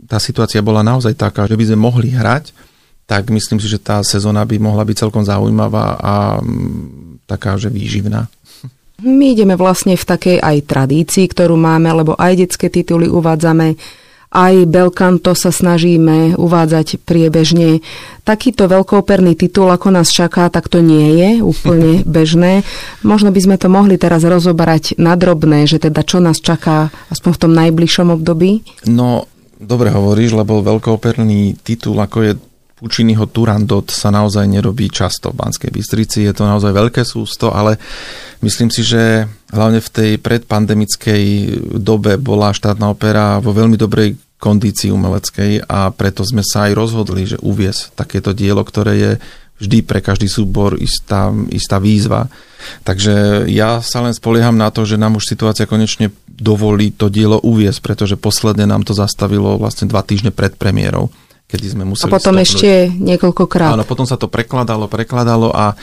tá 0.07 0.23
situácia 0.23 0.63
bola 0.63 0.87
naozaj 0.87 1.19
taká, 1.19 1.51
že 1.51 1.59
by 1.59 1.65
sme 1.67 1.79
mohli 1.83 2.15
hrať, 2.15 2.55
tak 3.11 3.27
myslím 3.35 3.59
si, 3.59 3.67
že 3.67 3.83
tá 3.83 3.99
sezóna 4.07 4.47
by 4.47 4.63
mohla 4.63 4.87
byť 4.87 4.97
celkom 5.03 5.27
zaujímavá 5.27 5.99
a 5.99 6.15
mm, 6.39 7.27
taká, 7.27 7.59
že 7.59 7.67
výživná. 7.67 8.31
My 9.03 9.35
ideme 9.35 9.59
vlastne 9.59 9.99
v 9.99 10.05
takej 10.07 10.39
aj 10.39 10.57
tradícii, 10.71 11.27
ktorú 11.27 11.59
máme, 11.59 11.91
lebo 11.91 12.15
aj 12.15 12.39
detské 12.39 12.71
tituly 12.71 13.11
uvádzame, 13.11 13.75
Aj 14.33 14.57
Belcanto 14.65 15.37
sa 15.37 15.53
snažíme 15.53 16.41
uvádzať 16.41 17.05
priebežne. 17.05 17.85
Takýto 18.25 18.65
veľkooperný 18.65 19.37
titul, 19.37 19.69
ako 19.69 19.93
nás 19.93 20.09
čaká, 20.09 20.49
tak 20.49 20.73
to 20.73 20.81
nie 20.81 21.21
je 21.21 21.31
úplne 21.45 22.01
bežné. 22.17 22.65
Možno 23.05 23.29
by 23.29 23.41
sme 23.45 23.57
to 23.61 23.69
mohli 23.69 24.01
teraz 24.01 24.25
rozoberať 24.25 24.97
na 24.97 25.13
drobné, 25.21 25.69
že 25.69 25.77
teda 25.77 26.01
čo 26.01 26.25
nás 26.25 26.41
čaká 26.41 26.89
aspoň 27.13 27.31
v 27.37 27.41
tom 27.45 27.53
najbližšom 27.53 28.09
období. 28.09 28.65
No, 28.89 29.29
dobre 29.61 29.93
hovoríš, 29.93 30.33
lebo 30.33 30.65
veľkooperný 30.65 31.61
titul, 31.61 32.01
ako 32.01 32.19
je 32.25 32.33
Pučiniho 32.83 33.31
Turandot 33.31 33.87
sa 33.95 34.11
naozaj 34.11 34.43
nerobí 34.51 34.91
často 34.91 35.31
v 35.31 35.39
Banskej 35.39 35.71
Bystrici. 35.71 36.27
Je 36.27 36.35
to 36.35 36.43
naozaj 36.43 36.75
veľké 36.75 37.07
sústo, 37.07 37.55
ale 37.55 37.79
myslím 38.43 38.75
si, 38.75 38.83
že 38.83 39.31
hlavne 39.55 39.79
v 39.79 39.93
tej 39.95 40.11
predpandemickej 40.19 41.23
dobe 41.79 42.19
bola 42.19 42.51
štátna 42.51 42.91
opera 42.91 43.39
vo 43.39 43.55
veľmi 43.55 43.79
dobrej 43.79 44.19
kondícii 44.43 44.91
umeleckej 44.91 45.71
a 45.71 45.95
preto 45.95 46.27
sme 46.27 46.43
sa 46.43 46.67
aj 46.67 46.73
rozhodli, 46.75 47.23
že 47.23 47.39
uvies 47.39 47.95
takéto 47.95 48.35
dielo, 48.35 48.67
ktoré 48.67 48.99
je 48.99 49.13
vždy 49.63 49.87
pre 49.87 50.03
každý 50.03 50.27
súbor 50.27 50.75
istá, 50.75 51.31
istá 51.55 51.79
výzva. 51.79 52.27
Takže 52.83 53.47
ja 53.47 53.79
sa 53.79 54.03
len 54.03 54.11
spolieham 54.11 54.59
na 54.59 54.75
to, 54.75 54.83
že 54.83 54.99
nám 54.99 55.23
už 55.23 55.31
situácia 55.31 55.71
konečne 55.71 56.11
dovolí 56.27 56.91
to 56.91 57.07
dielo 57.07 57.39
uviesť, 57.39 57.79
pretože 57.79 58.19
posledne 58.19 58.67
nám 58.67 58.83
to 58.83 58.91
zastavilo 58.91 59.55
vlastne 59.55 59.87
dva 59.87 60.03
týždne 60.03 60.35
pred 60.35 60.59
premiérou 60.59 61.15
kedy 61.53 61.67
sme 61.77 61.85
museli... 61.85 62.09
A 62.09 62.17
potom 62.17 62.41
stopnúť. 62.41 62.49
ešte 62.49 62.71
niekoľkokrát. 62.97 63.77
Áno, 63.77 63.85
potom 63.85 64.09
sa 64.09 64.17
to 64.17 64.33
prekladalo, 64.33 64.89
prekladalo 64.89 65.53
a 65.53 65.77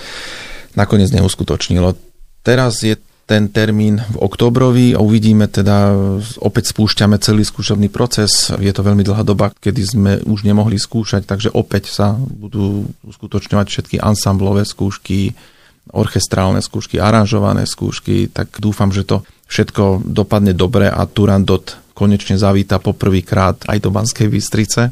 nakoniec 0.73 1.13
neuskutočnilo. 1.13 1.93
Teraz 2.41 2.81
je 2.81 2.97
ten 3.29 3.45
termín 3.45 4.01
v 4.09 4.17
oktobrovi 4.25 4.97
a 4.97 5.05
uvidíme 5.05 5.45
teda, 5.45 5.93
opäť 6.41 6.73
spúšťame 6.73 7.21
celý 7.21 7.45
skúšobný 7.45 7.85
proces. 7.93 8.49
Je 8.57 8.73
to 8.73 8.81
veľmi 8.81 9.05
dlhá 9.05 9.21
doba, 9.21 9.53
kedy 9.53 9.81
sme 9.85 10.11
už 10.25 10.41
nemohli 10.41 10.81
skúšať, 10.81 11.29
takže 11.29 11.53
opäť 11.53 11.93
sa 11.93 12.17
budú 12.17 12.89
uskutočňovať 13.05 13.67
všetky 13.69 13.95
ansamblové 14.01 14.65
skúšky, 14.65 15.37
orchestrálne 15.93 16.65
skúšky, 16.65 16.97
aranžované 16.97 17.69
skúšky, 17.69 18.33
tak 18.33 18.57
dúfam, 18.57 18.89
že 18.89 19.05
to 19.05 19.21
všetko 19.45 20.01
dopadne 20.09 20.57
dobre 20.57 20.89
a 20.89 21.05
Turandot 21.05 21.77
konečne 21.93 22.39
zavíta 22.39 22.81
poprvýkrát 22.81 23.69
aj 23.69 23.77
do 23.77 23.93
Banskej 23.93 24.31
Bystrice. 24.31 24.89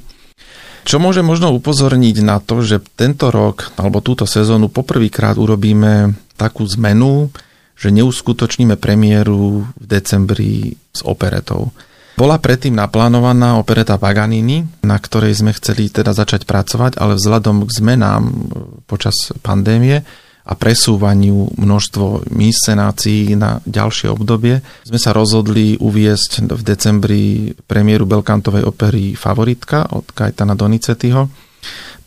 Čo 0.88 1.04
môže 1.04 1.20
možno 1.20 1.52
upozorniť 1.52 2.24
na 2.24 2.40
to, 2.40 2.64
že 2.64 2.80
tento 2.96 3.28
rok 3.28 3.76
alebo 3.76 4.00
túto 4.00 4.24
sezónu 4.24 4.72
poprvýkrát 4.72 5.36
urobíme 5.36 6.16
takú 6.40 6.64
zmenu, 6.64 7.28
že 7.76 7.92
neuskutočníme 7.92 8.80
premiéru 8.80 9.68
v 9.68 9.84
decembri 9.84 10.80
s 10.96 11.04
operetou. 11.04 11.76
Bola 12.16 12.40
predtým 12.40 12.74
naplánovaná 12.74 13.60
opereta 13.60 14.00
Paganini, 14.00 14.64
na 14.82 14.98
ktorej 14.98 15.38
sme 15.38 15.52
chceli 15.54 15.92
teda 15.92 16.16
začať 16.16 16.48
pracovať, 16.48 16.98
ale 16.98 17.20
vzhľadom 17.20 17.68
k 17.68 17.72
zmenám 17.78 18.24
počas 18.88 19.36
pandémie 19.44 20.02
a 20.48 20.54
presúvaniu 20.56 21.52
množstvo 21.60 22.32
inscenácií 22.32 23.36
na 23.36 23.60
ďalšie 23.68 24.08
obdobie, 24.08 24.64
sme 24.88 24.96
sa 24.96 25.12
rozhodli 25.12 25.76
uviesť 25.76 26.48
v 26.48 26.62
decembri 26.64 27.24
premiéru 27.68 28.08
Belkantovej 28.08 28.64
opery 28.64 29.12
Favoritka 29.20 29.92
od 29.92 30.08
Kajtana 30.16 30.56
Donizettiho. 30.56 31.28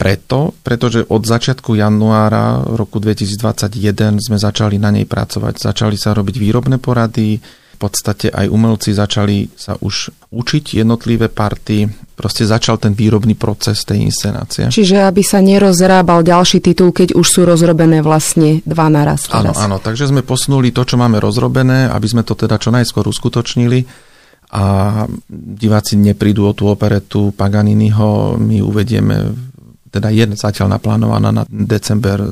Preto, 0.01 0.57
pretože 0.65 1.05
od 1.13 1.29
začiatku 1.29 1.77
januára 1.77 2.65
roku 2.65 2.97
2021 2.97 4.17
sme 4.17 4.41
začali 4.41 4.81
na 4.81 4.89
nej 4.89 5.05
pracovať. 5.05 5.61
Začali 5.61 6.01
sa 6.01 6.17
robiť 6.17 6.41
výrobné 6.41 6.81
porady, 6.81 7.37
podstate 7.81 8.29
aj 8.29 8.53
umelci 8.53 8.93
začali 8.93 9.49
sa 9.57 9.73
už 9.81 10.13
učiť 10.29 10.85
jednotlivé 10.85 11.33
party, 11.33 11.89
proste 12.13 12.45
začal 12.45 12.77
ten 12.77 12.93
výrobný 12.93 13.41
proces 13.41 13.89
tej 13.89 14.05
inscenácie. 14.05 14.69
Čiže 14.69 15.09
aby 15.09 15.25
sa 15.25 15.41
nerozrábal 15.41 16.21
ďalší 16.21 16.61
titul, 16.61 16.93
keď 16.93 17.17
už 17.17 17.25
sú 17.25 17.49
rozrobené 17.49 18.05
vlastne 18.05 18.61
dva 18.69 18.93
naraz. 18.93 19.33
Áno, 19.33 19.57
áno, 19.57 19.81
takže 19.81 20.13
sme 20.13 20.21
posunuli 20.21 20.77
to, 20.77 20.85
čo 20.85 21.01
máme 21.01 21.17
rozrobené, 21.17 21.89
aby 21.89 22.05
sme 22.05 22.21
to 22.21 22.37
teda 22.37 22.61
čo 22.61 22.69
najskôr 22.69 23.09
uskutočnili 23.09 24.13
a 24.51 25.07
diváci 25.31 25.95
neprídu 25.97 26.45
o 26.45 26.53
tú 26.53 26.69
operetu 26.69 27.33
Paganiniho, 27.33 28.37
my 28.37 28.61
uvedieme 28.61 29.49
teda 29.91 30.15
je 30.15 30.23
zatiaľ 30.39 30.79
naplánovaná 30.79 31.35
na 31.35 31.43
december 31.51 32.23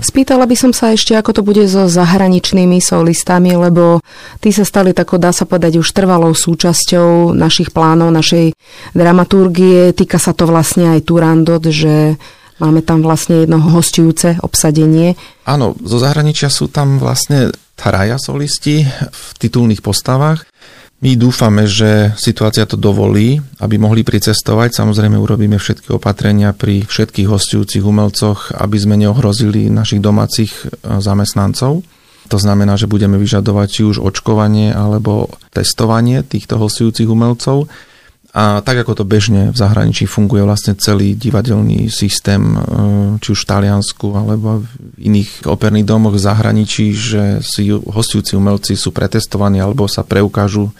Spýtala 0.00 0.48
by 0.48 0.56
som 0.56 0.72
sa 0.72 0.94
ešte, 0.94 1.12
ako 1.12 1.30
to 1.36 1.42
bude 1.44 1.64
so 1.68 1.84
zahraničnými 1.90 2.80
solistami, 2.80 3.52
lebo 3.52 4.00
tí 4.40 4.54
sa 4.54 4.64
stali 4.64 4.96
tako, 4.96 5.20
dá 5.20 5.34
sa 5.34 5.44
povedať, 5.44 5.76
už 5.82 5.92
trvalou 5.92 6.32
súčasťou 6.32 7.36
našich 7.36 7.74
plánov, 7.74 8.14
našej 8.14 8.56
dramaturgie. 8.96 9.92
Týka 9.92 10.16
sa 10.16 10.32
to 10.32 10.48
vlastne 10.48 10.96
aj 10.96 11.04
Turandot, 11.04 11.64
že 11.66 12.16
máme 12.62 12.80
tam 12.86 13.02
vlastne 13.02 13.44
jedno 13.44 13.58
hostujúce 13.58 14.38
obsadenie. 14.40 15.18
Áno, 15.44 15.74
zo 15.82 15.98
zahraničia 15.98 16.46
sú 16.46 16.70
tam 16.70 17.02
vlastne 17.02 17.50
traja 17.74 18.16
solisti 18.20 18.86
v 18.86 19.24
titulných 19.42 19.82
postavách. 19.82 20.46
My 21.02 21.18
dúfame, 21.18 21.66
že 21.66 22.14
situácia 22.14 22.62
to 22.62 22.78
dovolí, 22.78 23.42
aby 23.58 23.74
mohli 23.74 24.06
pricestovať. 24.06 24.70
Samozrejme 24.78 25.18
urobíme 25.18 25.58
všetky 25.58 25.90
opatrenia 25.90 26.54
pri 26.54 26.86
všetkých 26.86 27.26
hostujúcich 27.26 27.82
umelcoch, 27.82 28.54
aby 28.54 28.78
sme 28.78 28.94
neohrozili 28.94 29.66
našich 29.66 29.98
domácich 29.98 30.54
e, 30.54 31.02
zamestnancov. 31.02 31.82
To 32.30 32.38
znamená, 32.38 32.78
že 32.78 32.86
budeme 32.86 33.18
vyžadovať 33.18 33.66
či 33.66 33.82
už 33.82 33.98
očkovanie 33.98 34.70
alebo 34.70 35.26
testovanie 35.50 36.22
týchto 36.22 36.62
hostujúcich 36.62 37.10
umelcov. 37.10 37.66
A 38.32 38.62
tak 38.62 38.86
ako 38.86 39.02
to 39.02 39.04
bežne 39.04 39.50
v 39.50 39.58
zahraničí 39.58 40.06
funguje 40.06 40.46
vlastne 40.46 40.78
celý 40.78 41.18
divadelný 41.18 41.90
systém, 41.90 42.46
e, 42.46 42.58
či 43.18 43.34
už 43.34 43.42
v 43.42 43.50
Taliansku 43.50 44.06
alebo 44.14 44.62
v 44.62 45.02
iných 45.02 45.50
operných 45.50 45.82
domoch 45.82 46.14
v 46.14 46.22
zahraničí, 46.30 46.94
že 46.94 47.42
si 47.42 47.74
hostujúci 47.74 48.38
umelci 48.38 48.78
sú 48.78 48.94
pretestovaní 48.94 49.58
alebo 49.58 49.90
sa 49.90 50.06
preukážu 50.06 50.70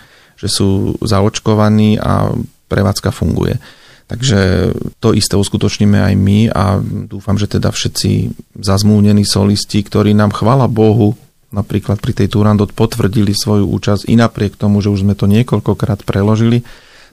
že 0.43 0.51
sú 0.51 0.99
zaočkovaní 0.99 2.03
a 2.03 2.35
prevádzka 2.67 3.15
funguje. 3.15 3.63
Takže 4.11 4.75
to 4.99 5.15
isté 5.15 5.39
uskutočníme 5.39 6.03
aj 6.03 6.15
my 6.19 6.39
a 6.51 6.83
dúfam, 6.83 7.39
že 7.39 7.47
teda 7.47 7.71
všetci 7.71 8.35
zazmúnení 8.59 9.23
solisti, 9.23 9.81
ktorí 9.81 10.13
nám 10.13 10.35
chvala 10.35 10.67
Bohu 10.67 11.15
napríklad 11.53 12.01
pri 12.01 12.17
tej 12.17 12.33
Turandot 12.33 12.73
potvrdili 12.73 13.37
svoju 13.37 13.69
účasť 13.69 14.09
i 14.09 14.17
napriek 14.17 14.57
tomu, 14.57 14.81
že 14.81 14.89
už 14.89 15.05
sme 15.05 15.15
to 15.15 15.29
niekoľkokrát 15.29 16.03
preložili, 16.03 16.65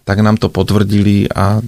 tak 0.08 0.24
nám 0.24 0.40
to 0.40 0.48
potvrdili 0.48 1.28
a 1.30 1.60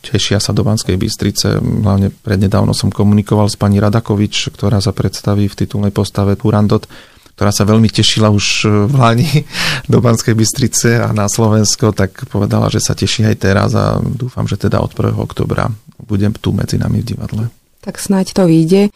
tešia 0.00 0.40
sa 0.40 0.56
do 0.56 0.64
Banskej 0.64 0.96
Bystrice. 0.96 1.60
Hlavne 1.60 2.10
prednedávno 2.10 2.72
som 2.72 2.88
komunikoval 2.88 3.52
s 3.52 3.60
pani 3.60 3.78
Radakovič, 3.78 4.50
ktorá 4.50 4.80
sa 4.80 4.96
predstaví 4.96 5.46
v 5.46 5.58
titulnej 5.58 5.92
postave 5.92 6.34
Turandot 6.40 6.88
ktorá 7.36 7.52
sa 7.52 7.68
veľmi 7.68 7.92
tešila 7.92 8.32
už 8.32 8.46
e, 8.64 8.68
v 8.88 8.94
Lani 8.96 9.30
do 9.92 10.00
Banskej 10.00 10.32
Bystrice 10.32 10.96
a 10.96 11.12
na 11.12 11.28
Slovensko, 11.28 11.92
tak 11.92 12.24
povedala, 12.32 12.72
že 12.72 12.80
sa 12.80 12.96
teší 12.96 13.28
aj 13.28 13.36
teraz 13.36 13.76
a 13.76 14.00
dúfam, 14.00 14.48
že 14.48 14.56
teda 14.56 14.80
od 14.80 14.96
1. 14.96 15.12
oktobra 15.20 15.68
budem 16.00 16.32
tu 16.32 16.56
medzi 16.56 16.80
nami 16.80 17.04
v 17.04 17.08
divadle. 17.12 17.44
Tak 17.84 18.00
snáď 18.00 18.32
to 18.32 18.48
vyjde. 18.48 18.88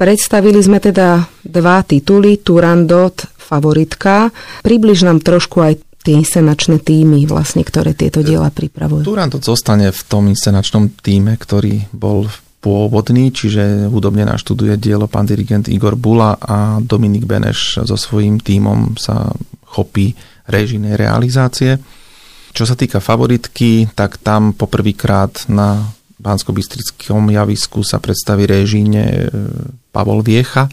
Predstavili 0.00 0.62
sme 0.64 0.80
teda 0.80 1.28
dva 1.44 1.84
tituly, 1.84 2.40
Turandot, 2.40 3.20
Favoritka. 3.36 4.32
Približ 4.64 5.04
nám 5.04 5.20
trošku 5.20 5.60
aj 5.60 5.74
tie 6.00 6.16
inscenačné 6.16 6.80
týmy, 6.80 7.28
vlastne, 7.28 7.60
ktoré 7.60 7.92
tieto 7.92 8.24
diela 8.24 8.48
pripravujú. 8.48 9.04
Turandot 9.04 9.44
zostane 9.44 9.92
v 9.92 10.02
tom 10.08 10.32
inscenačnom 10.32 10.96
týme, 10.96 11.36
ktorý 11.36 11.92
bol 11.92 12.24
v 12.30 12.36
pôvodný, 12.60 13.32
čiže 13.32 13.88
hudobne 13.88 14.28
naštuduje 14.28 14.76
dielo 14.76 15.08
pán 15.08 15.24
dirigent 15.24 15.66
Igor 15.66 15.96
Bula 15.96 16.36
a 16.36 16.78
Dominik 16.84 17.24
Beneš 17.24 17.80
so 17.88 17.96
svojím 17.96 18.36
tímom 18.36 19.00
sa 19.00 19.32
chopí 19.64 20.12
režinej 20.44 21.00
realizácie. 21.00 21.80
Čo 22.52 22.68
sa 22.68 22.76
týka 22.76 23.00
favoritky, 23.00 23.88
tak 23.96 24.20
tam 24.20 24.52
poprvýkrát 24.52 25.48
na 25.48 25.88
bansko 26.20 26.52
javisku 27.32 27.80
sa 27.80 27.96
predstaví 27.96 28.44
režíne 28.44 29.02
e, 29.08 29.16
Pavol 29.88 30.20
Viecha, 30.20 30.68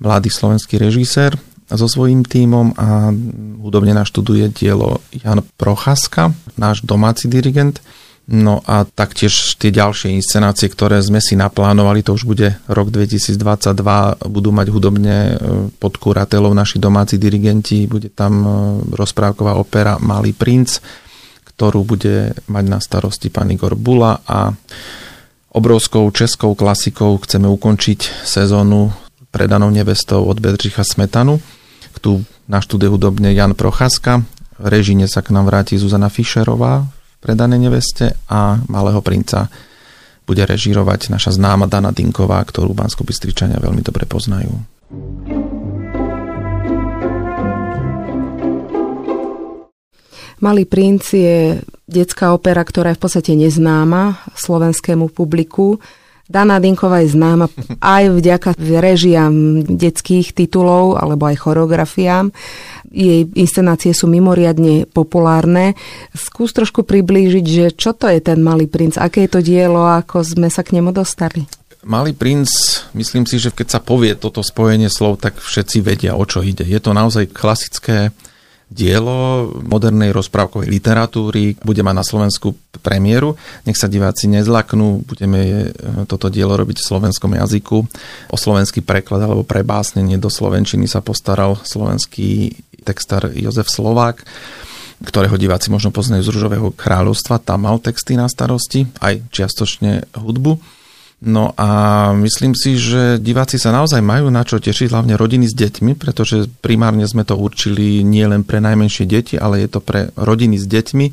mladý 0.00 0.32
slovenský 0.32 0.80
režisér 0.80 1.36
so 1.66 1.90
svojím 1.90 2.22
tímom 2.22 2.72
a 2.78 3.10
hudobne 3.58 3.90
naštuduje 3.92 4.54
dielo 4.54 5.02
Jan 5.10 5.42
Prochaska, 5.58 6.30
náš 6.54 6.86
domáci 6.86 7.26
dirigent. 7.26 7.82
No 8.26 8.58
a 8.66 8.82
taktiež 8.82 9.54
tie 9.54 9.70
ďalšie 9.70 10.18
inscenácie, 10.18 10.66
ktoré 10.66 10.98
sme 10.98 11.22
si 11.22 11.38
naplánovali, 11.38 12.02
to 12.02 12.10
už 12.10 12.26
bude 12.26 12.58
rok 12.66 12.90
2022, 12.90 13.38
budú 14.26 14.50
mať 14.50 14.66
hudobne 14.74 15.16
e, 15.16 15.34
pod 15.78 15.94
kuratelou 15.94 16.50
naši 16.50 16.82
domáci 16.82 17.22
dirigenti, 17.22 17.86
bude 17.86 18.10
tam 18.10 18.34
e, 18.42 18.50
rozprávková 18.98 19.54
opera 19.54 20.02
Malý 20.02 20.34
princ, 20.34 20.82
ktorú 21.54 21.86
bude 21.86 22.34
mať 22.50 22.64
na 22.66 22.82
starosti 22.82 23.30
pán 23.30 23.54
Igor 23.54 23.78
Bula 23.78 24.18
a 24.26 24.50
obrovskou 25.54 26.10
českou 26.10 26.58
klasikou 26.58 27.22
chceme 27.22 27.46
ukončiť 27.46 28.26
sezónu 28.26 28.90
predanou 29.30 29.70
nevestou 29.70 30.26
od 30.26 30.42
Bedřicha 30.42 30.82
Smetanu. 30.82 31.38
Tu 32.02 32.26
na 32.50 32.58
štúdiu 32.58 32.98
hudobne 32.98 33.30
Jan 33.38 33.54
Procházka, 33.54 34.26
režine 34.58 35.06
sa 35.06 35.22
k 35.22 35.30
nám 35.30 35.46
vráti 35.46 35.78
Zuzana 35.78 36.10
Fischerová 36.10 36.95
predanej 37.26 37.66
neveste 37.66 38.14
a 38.30 38.62
Malého 38.70 39.02
princa 39.02 39.50
bude 40.22 40.46
režírovať 40.46 41.10
naša 41.10 41.34
známa 41.34 41.66
Dana 41.66 41.90
Dinková, 41.90 42.38
ktorú 42.46 42.70
bansko 42.70 43.02
veľmi 43.58 43.82
dobre 43.82 44.06
poznajú. 44.06 44.54
Malý 50.36 50.68
princ 50.68 51.02
je 51.10 51.58
detská 51.88 52.30
opera, 52.30 52.62
ktorá 52.62 52.94
je 52.94 52.98
v 52.98 53.02
podstate 53.02 53.32
neznáma 53.34 54.22
slovenskému 54.38 55.10
publiku. 55.10 55.82
Dana 56.26 56.58
Dinková 56.58 57.06
je 57.06 57.14
známa 57.14 57.46
aj 57.78 58.18
vďaka 58.18 58.58
režiám 58.58 59.62
detských 59.62 60.34
titulov 60.34 60.98
alebo 60.98 61.30
aj 61.30 61.38
choreografiám. 61.38 62.34
Jej 62.96 63.28
inscenácie 63.36 63.92
sú 63.92 64.08
mimoriadne 64.08 64.88
populárne. 64.88 65.76
Skús 66.16 66.56
trošku 66.56 66.88
priblížiť, 66.88 67.44
že 67.44 67.66
čo 67.76 67.92
to 67.92 68.08
je 68.08 68.24
ten 68.24 68.40
Malý 68.40 68.64
princ, 68.64 68.96
aké 68.96 69.28
je 69.28 69.36
to 69.36 69.40
dielo, 69.44 69.84
ako 69.84 70.24
sme 70.24 70.48
sa 70.48 70.64
k 70.64 70.80
nemu 70.80 70.96
dostali. 70.96 71.44
Malý 71.84 72.16
princ, 72.16 72.48
myslím 72.96 73.28
si, 73.28 73.36
že 73.36 73.52
keď 73.52 73.78
sa 73.78 73.80
povie 73.84 74.16
toto 74.16 74.40
spojenie 74.40 74.90
slov, 74.90 75.20
tak 75.20 75.38
všetci 75.38 75.84
vedia, 75.84 76.16
o 76.16 76.24
čo 76.24 76.40
ide. 76.40 76.64
Je 76.64 76.80
to 76.80 76.96
naozaj 76.96 77.30
klasické 77.30 78.16
dielo 78.66 79.46
modernej 79.62 80.10
rozprávkovej 80.10 80.66
literatúry. 80.66 81.54
Bude 81.62 81.86
mať 81.86 81.94
na 81.94 82.02
Slovensku 82.02 82.58
premiéru. 82.82 83.38
Nech 83.62 83.78
sa 83.78 83.86
diváci 83.86 84.26
nezlaknú, 84.26 85.06
budeme 85.06 85.38
e, 85.38 85.66
toto 86.10 86.26
dielo 86.26 86.58
robiť 86.58 86.82
v 86.82 86.88
slovenskom 86.90 87.38
jazyku. 87.38 87.78
O 88.34 88.36
slovenský 88.36 88.82
preklad 88.82 89.22
alebo 89.22 89.46
prebásnenie 89.46 90.18
do 90.18 90.26
slovenčiny 90.26 90.90
sa 90.90 90.98
postaral 90.98 91.62
slovenský 91.62 92.58
textár 92.86 93.34
Jozef 93.34 93.66
Slovák 93.66 94.22
ktorého 94.96 95.36
diváci 95.36 95.68
možno 95.68 95.92
poznajú 95.92 96.24
z 96.24 96.32
Ružového 96.32 96.72
kráľovstva. 96.72 97.42
Tam 97.44 97.68
mal 97.68 97.76
texty 97.84 98.16
na 98.16 98.32
starosti, 98.32 98.88
aj 99.04 99.28
čiastočne 99.28 100.08
hudbu. 100.16 100.56
No 101.16 101.56
a 101.56 101.68
myslím 102.12 102.52
si, 102.52 102.76
že 102.76 103.16
diváci 103.16 103.56
sa 103.56 103.72
naozaj 103.72 104.04
majú 104.04 104.28
na 104.28 104.44
čo 104.44 104.60
tešiť, 104.60 104.92
hlavne 104.92 105.16
rodiny 105.16 105.48
s 105.48 105.56
deťmi, 105.56 105.96
pretože 105.96 106.48
primárne 106.60 107.08
sme 107.08 107.24
to 107.24 107.40
určili 107.40 108.04
nie 108.04 108.24
len 108.28 108.44
pre 108.44 108.60
najmenšie 108.60 109.08
deti, 109.08 109.40
ale 109.40 109.64
je 109.64 109.68
to 109.72 109.80
pre 109.80 110.12
rodiny 110.12 110.60
s 110.60 110.68
deťmi, 110.68 111.06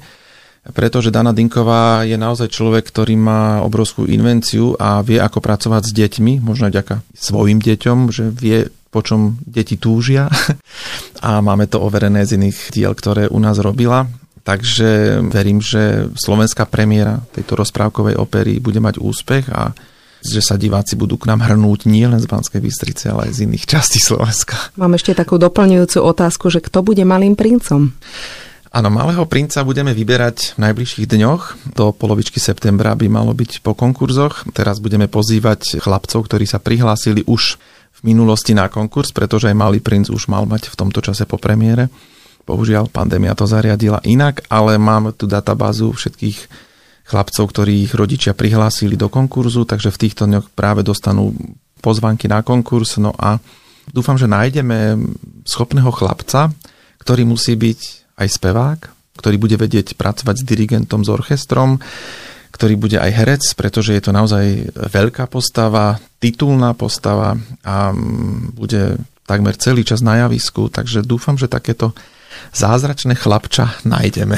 pretože 0.75 1.12
Dana 1.12 1.32
Dinková 1.32 2.03
je 2.03 2.20
naozaj 2.20 2.51
človek, 2.51 2.88
ktorý 2.88 3.15
má 3.15 3.63
obrovskú 3.63 4.03
invenciu 4.03 4.75
a 4.75 5.00
vie, 5.03 5.24
ako 5.24 5.39
pracovať 5.39 5.88
s 5.88 5.96
deťmi, 5.96 6.44
možno 6.44 6.68
aj 6.68 6.74
vďaka 6.75 6.96
svojim 7.15 7.60
deťom, 7.63 7.98
že 8.12 8.27
vie, 8.27 8.68
po 8.94 9.02
čom 9.02 9.42
deti 9.42 9.82
túžia. 9.82 10.30
A 11.26 11.42
máme 11.42 11.66
to 11.66 11.82
overené 11.82 12.22
z 12.30 12.38
iných 12.38 12.70
diel, 12.70 12.94
ktoré 12.94 13.26
u 13.26 13.42
nás 13.42 13.58
robila. 13.58 14.06
Takže 14.46 15.24
verím, 15.34 15.64
že 15.64 16.14
slovenská 16.14 16.70
premiéra 16.70 17.26
tejto 17.34 17.58
rozprávkovej 17.58 18.22
opery 18.22 18.62
bude 18.62 18.78
mať 18.78 19.02
úspech 19.02 19.50
a 19.50 19.74
že 20.24 20.40
sa 20.40 20.56
diváci 20.56 20.96
budú 20.96 21.20
k 21.20 21.28
nám 21.28 21.44
hrnúť 21.44 21.88
nie 21.88 22.08
len 22.08 22.20
z 22.20 22.28
Banskej 22.28 22.64
Bystrice, 22.64 23.12
ale 23.12 23.28
aj 23.28 23.40
z 23.40 23.40
iných 23.44 23.66
častí 23.68 24.00
Slovenska. 24.00 24.56
Mám 24.80 24.96
ešte 24.96 25.12
takú 25.12 25.36
doplňujúcu 25.36 26.00
otázku, 26.00 26.48
že 26.48 26.64
kto 26.64 26.80
bude 26.80 27.04
malým 27.04 27.36
princom? 27.36 27.92
Áno, 28.74 28.90
malého 28.90 29.22
princa 29.30 29.62
budeme 29.62 29.94
vyberať 29.94 30.58
v 30.58 30.66
najbližších 30.66 31.06
dňoch. 31.06 31.42
Do 31.78 31.94
polovičky 31.94 32.42
septembra 32.42 32.98
by 32.98 33.06
malo 33.06 33.30
byť 33.30 33.62
po 33.62 33.78
konkurzoch. 33.78 34.50
Teraz 34.50 34.82
budeme 34.82 35.06
pozývať 35.06 35.78
chlapcov, 35.78 36.26
ktorí 36.26 36.50
sa 36.50 36.58
prihlásili 36.58 37.22
už 37.30 37.62
minulosti 38.03 38.51
na 38.51 38.67
konkurs, 38.67 39.15
pretože 39.15 39.48
aj 39.48 39.55
malý 39.57 39.79
princ 39.79 40.12
už 40.12 40.27
mal 40.27 40.43
mať 40.43 40.69
v 40.69 40.75
tomto 40.75 41.00
čase 41.00 41.24
po 41.24 41.39
premiére. 41.39 41.88
Bohužiaľ, 42.43 42.91
pandémia 42.91 43.31
to 43.33 43.48
zariadila 43.48 44.03
inak, 44.03 44.43
ale 44.51 44.75
mám 44.75 45.15
tu 45.15 45.24
databázu 45.24 45.95
všetkých 45.95 46.38
chlapcov, 47.07 47.45
ktorí 47.48 47.88
ich 47.88 47.95
rodičia 47.95 48.36
prihlásili 48.36 49.00
do 49.00 49.07
konkurzu, 49.07 49.63
takže 49.63 49.91
v 49.91 50.01
týchto 50.07 50.27
dňoch 50.27 50.51
práve 50.51 50.83
dostanú 50.83 51.31
pozvanky 51.79 52.27
na 52.27 52.44
konkurs. 52.44 53.00
No 53.00 53.16
a 53.16 53.39
dúfam, 53.92 54.20
že 54.20 54.27
nájdeme 54.27 55.00
schopného 55.48 55.92
chlapca, 55.92 56.51
ktorý 57.00 57.27
musí 57.27 57.55
byť 57.55 57.79
aj 58.20 58.27
spevák, 58.27 58.79
ktorý 59.20 59.35
bude 59.39 59.55
vedieť 59.55 59.96
pracovať 59.96 60.44
s 60.44 60.48
dirigentom, 60.48 61.03
s 61.03 61.09
orchestrom, 61.11 61.79
ktorý 62.53 62.77
bude 62.77 63.01
aj 63.01 63.11
herec, 63.11 63.44
pretože 63.57 63.98
je 63.98 64.01
to 64.05 64.13
naozaj 64.13 64.70
veľká 64.77 65.25
postava, 65.25 65.98
titulná 66.22 66.77
postava 66.77 67.33
a 67.66 67.92
bude 68.53 69.01
takmer 69.25 69.57
celý 69.57 69.81
čas 69.81 70.05
na 70.05 70.22
javisku, 70.22 70.70
takže 70.70 71.01
dúfam, 71.01 71.33
že 71.33 71.50
takéto 71.50 71.98
zázračné 72.53 73.18
chlapča 73.18 73.81
nájdeme. 73.83 74.37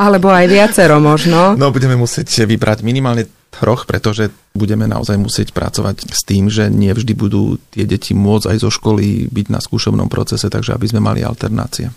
Alebo 0.00 0.32
aj 0.32 0.46
viacero 0.48 0.96
možno. 1.00 1.56
No 1.56 1.72
budeme 1.72 1.96
musieť 1.96 2.48
vybrať 2.48 2.80
minimálne 2.80 3.28
troch, 3.52 3.84
pretože 3.84 4.30
budeme 4.56 4.88
naozaj 4.88 5.20
musieť 5.20 5.48
pracovať 5.52 6.08
s 6.08 6.22
tým, 6.24 6.48
že 6.48 6.70
nie 6.72 6.94
vždy 6.94 7.12
budú 7.12 7.58
tie 7.68 7.84
deti 7.84 8.16
môcť 8.16 8.56
aj 8.56 8.58
zo 8.62 8.70
školy 8.72 9.28
byť 9.28 9.46
na 9.50 9.60
skúšobnom 9.60 10.08
procese, 10.08 10.48
takže 10.48 10.72
aby 10.72 10.86
sme 10.88 11.04
mali 11.04 11.20
alternácie. 11.20 11.92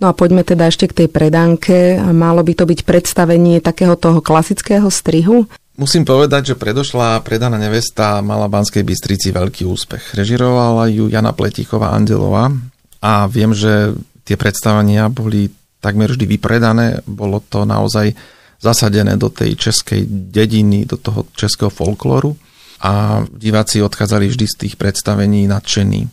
No 0.00 0.08
a 0.08 0.16
poďme 0.16 0.40
teda 0.42 0.72
ešte 0.72 0.88
k 0.88 1.04
tej 1.04 1.08
predánke. 1.12 2.00
Malo 2.00 2.40
by 2.40 2.52
to 2.56 2.64
byť 2.64 2.88
predstavenie 2.88 3.60
takého 3.60 4.00
toho 4.00 4.24
klasického 4.24 4.88
strihu? 4.88 5.44
Musím 5.76 6.08
povedať, 6.08 6.52
že 6.52 6.60
predošla 6.60 7.20
predaná 7.24 7.60
nevesta 7.60 8.20
mala 8.24 8.48
Banskej 8.48 8.84
Bystrici 8.84 9.32
veľký 9.32 9.68
úspech. 9.68 10.16
Režirovala 10.16 10.88
ju 10.88 11.12
Jana 11.12 11.32
Pletichová 11.32 11.92
Andelová 11.92 12.52
a 13.00 13.28
viem, 13.28 13.52
že 13.52 13.96
tie 14.24 14.36
predstavenia 14.36 15.08
boli 15.08 15.52
takmer 15.80 16.12
vždy 16.12 16.24
vypredané. 16.36 17.00
Bolo 17.08 17.40
to 17.40 17.64
naozaj 17.64 18.12
zasadené 18.60 19.16
do 19.16 19.32
tej 19.32 19.56
českej 19.56 20.04
dediny, 20.08 20.84
do 20.84 21.00
toho 21.00 21.24
českého 21.32 21.72
folklóru 21.72 22.36
a 22.84 23.24
diváci 23.28 23.80
odchádzali 23.80 24.28
vždy 24.28 24.46
z 24.48 24.54
tých 24.64 24.74
predstavení 24.76 25.48
nadšení. 25.48 26.08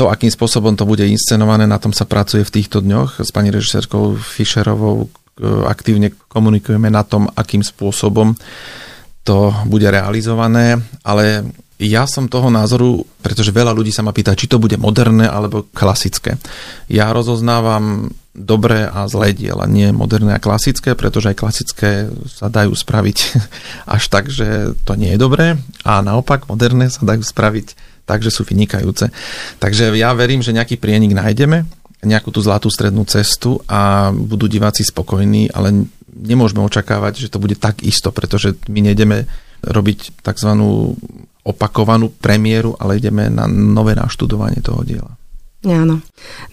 To, 0.00 0.08
akým 0.08 0.32
spôsobom 0.32 0.72
to 0.80 0.88
bude 0.88 1.04
inscenované, 1.04 1.68
na 1.68 1.76
tom 1.76 1.92
sa 1.92 2.08
pracuje 2.08 2.40
v 2.40 2.56
týchto 2.56 2.80
dňoch. 2.80 3.20
S 3.20 3.28
pani 3.36 3.52
režisérkou 3.52 4.16
Fischerovou 4.16 5.04
e, 5.04 5.08
aktívne 5.68 6.16
komunikujeme 6.32 6.88
na 6.88 7.04
tom, 7.04 7.28
akým 7.36 7.60
spôsobom 7.60 8.32
to 9.28 9.52
bude 9.68 9.84
realizované, 9.84 10.80
ale 11.04 11.44
ja 11.76 12.08
som 12.08 12.32
toho 12.32 12.48
názoru, 12.48 13.04
pretože 13.20 13.52
veľa 13.52 13.76
ľudí 13.76 13.92
sa 13.92 14.00
ma 14.00 14.16
pýta, 14.16 14.32
či 14.32 14.48
to 14.48 14.56
bude 14.56 14.80
moderné 14.80 15.28
alebo 15.28 15.68
klasické. 15.68 16.40
Ja 16.88 17.12
rozoznávam 17.12 18.08
dobré 18.32 18.88
a 18.88 19.04
zlé 19.04 19.36
diela, 19.36 19.68
nie 19.68 19.92
moderné 19.92 20.40
a 20.40 20.40
klasické, 20.40 20.96
pretože 20.96 21.28
aj 21.28 21.36
klasické 21.36 22.08
sa 22.24 22.48
dajú 22.48 22.72
spraviť 22.72 23.18
až 24.00 24.02
tak, 24.08 24.32
že 24.32 24.72
to 24.88 24.96
nie 24.96 25.12
je 25.12 25.20
dobré 25.20 25.60
a 25.84 26.00
naopak 26.00 26.48
moderné 26.48 26.88
sa 26.88 27.04
dajú 27.04 27.20
spraviť 27.20 27.89
tak, 28.10 28.26
že 28.26 28.34
sú 28.34 28.42
vynikajúce. 28.42 29.14
Takže 29.62 29.94
ja 29.94 30.10
verím, 30.18 30.42
že 30.42 30.50
nejaký 30.50 30.82
prienik 30.82 31.14
nájdeme, 31.14 31.62
nejakú 32.02 32.34
tú 32.34 32.42
zlatú 32.42 32.66
strednú 32.66 33.06
cestu 33.06 33.62
a 33.70 34.10
budú 34.10 34.50
diváci 34.50 34.82
spokojní, 34.82 35.54
ale 35.54 35.86
nemôžeme 36.10 36.64
očakávať, 36.66 37.22
že 37.22 37.30
to 37.30 37.38
bude 37.38 37.54
tak 37.54 37.86
isto, 37.86 38.10
pretože 38.10 38.58
my 38.66 38.90
nejdeme 38.90 39.30
robiť 39.62 40.24
tzv. 40.24 40.50
opakovanú 41.44 42.10
premiéru, 42.10 42.74
ale 42.80 42.98
ideme 42.98 43.30
na 43.30 43.46
nové 43.46 43.94
naštudovanie 43.94 44.58
toho 44.64 44.82
diela. 44.82 45.19
Áno. 45.60 46.00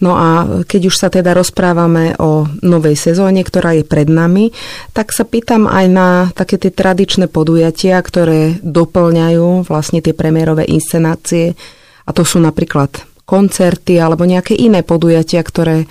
No 0.04 0.20
a 0.20 0.60
keď 0.68 0.92
už 0.92 0.96
sa 1.00 1.08
teda 1.08 1.32
rozprávame 1.32 2.12
o 2.20 2.44
novej 2.60 2.92
sezóne, 2.92 3.40
ktorá 3.40 3.72
je 3.72 3.88
pred 3.88 4.04
nami, 4.04 4.52
tak 4.92 5.16
sa 5.16 5.24
pýtam 5.24 5.64
aj 5.64 5.86
na 5.88 6.08
také 6.36 6.60
tie 6.60 6.68
tradičné 6.68 7.32
podujatia, 7.32 7.96
ktoré 8.04 8.60
doplňajú 8.60 9.64
vlastne 9.64 10.04
tie 10.04 10.12
premiérové 10.12 10.68
inscenácie. 10.68 11.56
A 12.04 12.10
to 12.12 12.20
sú 12.20 12.36
napríklad 12.36 13.00
koncerty 13.24 13.96
alebo 13.96 14.28
nejaké 14.28 14.52
iné 14.52 14.84
podujatia, 14.84 15.40
ktoré 15.40 15.88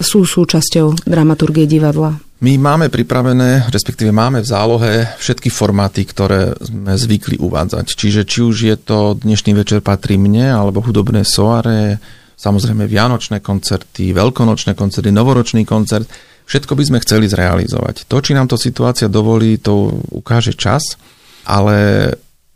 sú 0.00 0.24
súčasťou 0.24 1.04
dramaturgie 1.04 1.68
divadla. 1.68 2.16
My 2.40 2.60
máme 2.60 2.88
pripravené, 2.92 3.68
respektíve 3.72 4.12
máme 4.12 4.44
v 4.44 4.48
zálohe 4.48 4.92
všetky 5.16 5.48
formáty, 5.48 6.04
ktoré 6.04 6.52
sme 6.60 6.92
zvykli 6.92 7.40
uvádzať. 7.40 7.92
Čiže 7.92 8.24
či 8.28 8.38
už 8.44 8.56
je 8.68 8.76
to 8.76 9.16
dnešný 9.16 9.52
večer 9.56 9.80
patrí 9.80 10.20
mne, 10.20 10.52
alebo 10.52 10.84
hudobné 10.84 11.24
soare, 11.24 11.96
samozrejme 12.34 12.84
vianočné 12.84 13.40
koncerty, 13.40 14.12
veľkonočné 14.12 14.74
koncerty, 14.74 15.10
novoročný 15.10 15.62
koncert, 15.64 16.06
všetko 16.44 16.72
by 16.76 16.84
sme 16.84 16.98
chceli 17.02 17.26
zrealizovať. 17.30 18.04
To, 18.10 18.20
či 18.20 18.36
nám 18.36 18.50
to 18.50 18.60
situácia 18.60 19.08
dovolí, 19.08 19.58
to 19.58 19.92
ukáže 20.12 20.52
čas, 20.54 21.00
ale 21.48 22.08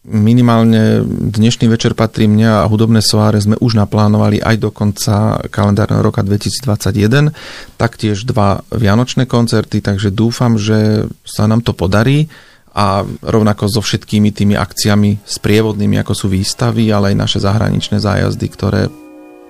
minimálne 0.08 1.04
dnešný 1.04 1.68
večer 1.68 1.92
patrí 1.92 2.24
mňa 2.24 2.64
a 2.64 2.68
hudobné 2.70 3.04
soáre 3.04 3.36
sme 3.36 3.60
už 3.60 3.76
naplánovali 3.76 4.40
aj 4.40 4.56
do 4.56 4.70
konca 4.72 5.36
kalendárneho 5.52 6.00
roka 6.00 6.24
2021, 6.24 7.34
taktiež 7.76 8.24
dva 8.24 8.64
vianočné 8.72 9.28
koncerty, 9.28 9.84
takže 9.84 10.08
dúfam, 10.08 10.56
že 10.56 11.10
sa 11.28 11.44
nám 11.44 11.60
to 11.60 11.76
podarí 11.76 12.32
a 12.72 13.04
rovnako 13.04 13.68
so 13.68 13.80
všetkými 13.84 14.32
tými 14.32 14.54
akciami 14.56 15.26
sprievodnými, 15.26 16.00
ako 16.00 16.12
sú 16.14 16.26
výstavy, 16.32 16.88
ale 16.88 17.12
aj 17.12 17.16
naše 17.18 17.38
zahraničné 17.42 18.00
zájazdy, 18.00 18.46
ktoré 18.48 18.82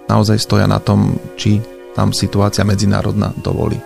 naozaj 0.09 0.41
stoja 0.41 0.67
na 0.67 0.81
tom, 0.81 1.21
či 1.37 1.61
tam 1.93 2.11
situácia 2.11 2.65
medzinárodná 2.65 3.31
dovolí. 3.39 3.79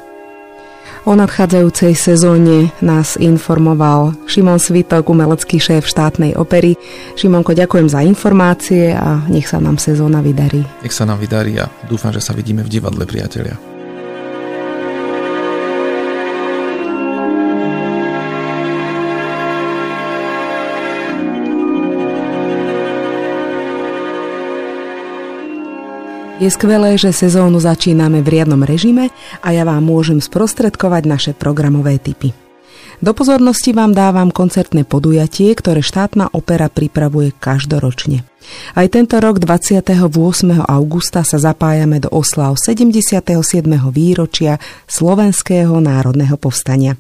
O 1.03 1.19
nadchádzajúcej 1.19 1.99
sezóne 1.99 2.71
nás 2.79 3.19
informoval 3.19 4.15
Šimon 4.31 4.63
Svitok, 4.63 5.11
umelecký 5.11 5.59
šéf 5.59 5.83
štátnej 5.83 6.39
opery. 6.39 6.79
Šimonko, 7.19 7.59
ďakujem 7.59 7.91
za 7.91 8.07
informácie 8.07 8.95
a 8.95 9.19
nech 9.27 9.51
sa 9.51 9.59
nám 9.59 9.83
sezóna 9.83 10.23
vydarí. 10.23 10.63
Nech 10.87 10.95
sa 10.95 11.03
nám 11.03 11.19
vydarí 11.19 11.59
a 11.59 11.67
dúfam, 11.91 12.15
že 12.15 12.23
sa 12.23 12.31
vidíme 12.31 12.63
v 12.63 12.71
divadle, 12.71 13.03
priatelia. 13.03 13.72
Je 26.43 26.51
skvelé, 26.51 26.99
že 26.99 27.15
sezónu 27.15 27.63
začíname 27.63 28.19
v 28.19 28.35
riadnom 28.35 28.67
režime 28.67 29.15
a 29.47 29.55
ja 29.55 29.63
vám 29.63 29.87
môžem 29.87 30.19
sprostredkovať 30.19 31.03
naše 31.07 31.33
programové 31.39 32.03
typy. 32.03 32.35
Do 32.99 33.15
pozornosti 33.15 33.71
vám 33.71 33.95
dávam 33.95 34.35
koncertné 34.35 34.83
podujatie, 34.83 35.55
ktoré 35.55 35.87
štátna 35.87 36.35
opera 36.35 36.67
pripravuje 36.67 37.31
každoročne. 37.31 38.27
Aj 38.75 38.87
tento 38.91 39.23
rok 39.23 39.39
28. 39.39 40.03
augusta 40.67 41.23
sa 41.23 41.39
zapájame 41.39 42.03
do 42.03 42.11
oslav 42.11 42.59
77. 42.59 43.39
výročia 43.95 44.59
Slovenského 44.91 45.79
národného 45.79 46.35
povstania. 46.43 46.99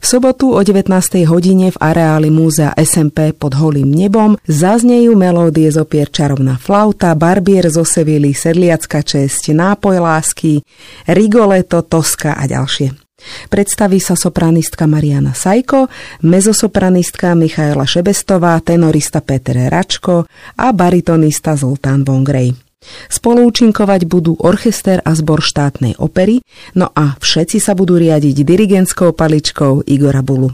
V 0.00 0.04
sobotu 0.04 0.52
o 0.52 0.60
19. 0.60 0.90
hodine 1.28 1.70
v 1.70 1.78
areáli 1.78 2.28
múzea 2.28 2.74
SMP 2.76 3.32
pod 3.36 3.54
holým 3.56 3.88
nebom 3.88 4.34
zaznejú 4.44 5.14
melódie 5.14 5.70
z 5.70 5.80
opier 5.80 6.10
Čarovná 6.10 6.58
flauta, 6.58 7.14
Barbier 7.14 7.70
zo 7.70 7.86
Sevily, 7.86 8.34
Sedliacka 8.34 9.00
česť, 9.04 9.54
Nápoj 9.54 9.96
lásky, 10.02 10.60
Rigoletto, 11.06 11.86
Toska 11.86 12.34
a 12.34 12.44
ďalšie. 12.48 13.02
Predstaví 13.48 14.02
sa 14.02 14.18
sopranistka 14.18 14.90
Mariana 14.90 15.30
Sajko, 15.30 15.86
mezosopranistka 16.26 17.38
Michaela 17.38 17.86
Šebestová, 17.86 18.58
tenorista 18.58 19.22
Peter 19.22 19.70
Račko 19.70 20.26
a 20.58 20.66
baritonista 20.74 21.54
Zoltán 21.54 22.02
Vongrej. 22.02 22.71
Spolúčinkovať 23.10 24.06
budú 24.06 24.34
orchester 24.40 24.98
a 25.02 25.14
zbor 25.14 25.42
štátnej 25.42 25.98
opery, 25.98 26.42
no 26.74 26.90
a 26.92 27.16
všetci 27.18 27.62
sa 27.62 27.72
budú 27.78 27.98
riadiť 27.98 28.42
dirigentskou 28.42 29.14
paličkou 29.14 29.86
Igora 29.86 30.20
Bulu. 30.20 30.50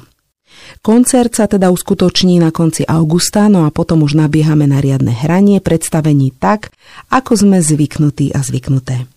Koncert 0.85 1.33
sa 1.33 1.49
teda 1.49 1.73
uskutoční 1.73 2.39
na 2.43 2.53
konci 2.53 2.85
augusta, 2.85 3.49
no 3.49 3.65
a 3.65 3.73
potom 3.73 4.05
už 4.05 4.19
nabiehame 4.19 4.69
na 4.69 4.85
riadne 4.85 5.15
hranie 5.17 5.65
predstavení 5.65 6.35
tak, 6.37 6.71
ako 7.09 7.47
sme 7.47 7.59
zvyknutí 7.65 8.37
a 8.37 8.45
zvyknuté. 8.45 9.09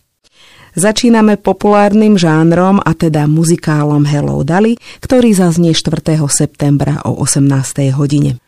Začíname 0.72 1.36
populárnym 1.36 2.16
žánrom 2.16 2.80
a 2.80 2.96
teda 2.96 3.28
muzikálom 3.28 4.08
Hello 4.08 4.40
Dali, 4.48 4.80
ktorý 5.04 5.36
zaznie 5.36 5.76
4. 5.76 6.16
septembra 6.32 7.04
o 7.04 7.20
18. 7.20 7.92
hodine. 7.92 8.40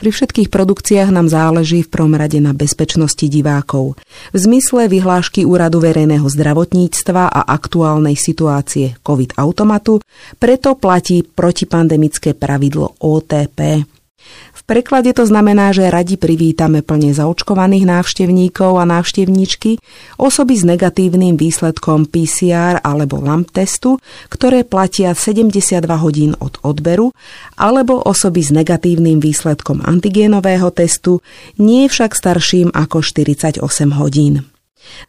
Pri 0.00 0.10
všetkých 0.12 0.52
produkciách 0.52 1.08
nám 1.08 1.32
záleží 1.32 1.82
v 1.84 1.92
prvom 1.92 2.12
rade 2.12 2.36
na 2.36 2.52
bezpečnosti 2.52 3.24
divákov. 3.26 3.96
V 4.30 4.36
zmysle 4.36 4.92
vyhlášky 4.92 5.48
Úradu 5.48 5.80
verejného 5.80 6.28
zdravotníctva 6.28 7.32
a 7.32 7.40
aktuálnej 7.48 8.14
situácie 8.14 9.00
COVID-automatu 9.00 10.04
preto 10.36 10.76
platí 10.76 11.24
protipandemické 11.24 12.36
pravidlo 12.36 12.96
OTP. 13.00 13.88
Preklade 14.66 15.14
to 15.14 15.22
znamená, 15.22 15.70
že 15.70 15.86
radi 15.86 16.18
privítame 16.18 16.82
plne 16.82 17.14
zaočkovaných 17.14 17.86
návštevníkov 17.86 18.82
a 18.82 18.84
návštevníčky, 18.90 19.78
osoby 20.18 20.58
s 20.58 20.66
negatívnym 20.66 21.38
výsledkom 21.38 22.10
PCR 22.10 22.82
alebo 22.82 23.22
LAMP 23.22 23.54
testu, 23.54 24.02
ktoré 24.26 24.66
platia 24.66 25.14
72 25.14 25.86
hodín 26.02 26.34
od 26.42 26.58
odberu, 26.66 27.14
alebo 27.54 28.02
osoby 28.02 28.42
s 28.42 28.50
negatívnym 28.50 29.22
výsledkom 29.22 29.86
antigénového 29.86 30.74
testu, 30.74 31.22
nie 31.62 31.86
však 31.86 32.18
starším 32.18 32.74
ako 32.74 33.06
48 33.06 33.62
hodín. 33.94 34.50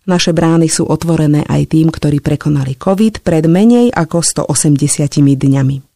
Naše 0.05 0.37
brány 0.37 0.69
sú 0.69 0.85
otvorené 0.85 1.41
aj 1.49 1.73
tým, 1.73 1.89
ktorí 1.89 2.21
prekonali 2.21 2.77
COVID 2.77 3.25
pred 3.25 3.49
menej 3.49 3.89
ako 3.89 4.21
180 4.21 5.17
dňami. 5.17 5.86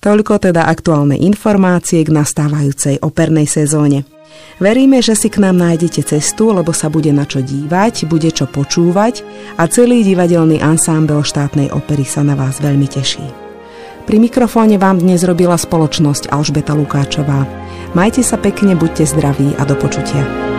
Toľko 0.00 0.50
teda 0.50 0.64
aktuálne 0.64 1.16
informácie 1.18 2.00
k 2.00 2.10
nastávajúcej 2.10 3.04
opernej 3.04 3.44
sezóne. 3.44 4.08
Veríme, 4.60 5.00
že 5.00 5.16
si 5.16 5.28
k 5.32 5.40
nám 5.40 5.56
nájdete 5.56 6.04
cestu, 6.04 6.52
lebo 6.52 6.72
sa 6.72 6.92
bude 6.92 7.12
na 7.12 7.24
čo 7.24 7.40
dívať, 7.40 8.08
bude 8.08 8.28
čo 8.28 8.48
počúvať 8.48 9.24
a 9.56 9.64
celý 9.68 10.04
divadelný 10.04 10.60
ansámbel 10.60 11.24
štátnej 11.24 11.72
opery 11.72 12.04
sa 12.04 12.20
na 12.20 12.36
vás 12.36 12.60
veľmi 12.60 12.88
teší. 12.88 13.24
Pri 14.04 14.16
mikrofóne 14.16 14.80
vám 14.80 15.00
dnes 15.00 15.22
robila 15.22 15.56
spoločnosť 15.56 16.32
Alžbeta 16.32 16.72
Lukáčová. 16.72 17.44
Majte 17.92 18.24
sa 18.24 18.40
pekne, 18.40 18.76
buďte 18.76 19.06
zdraví 19.06 19.54
a 19.60 19.62
do 19.68 19.76
počutia. 19.76 20.49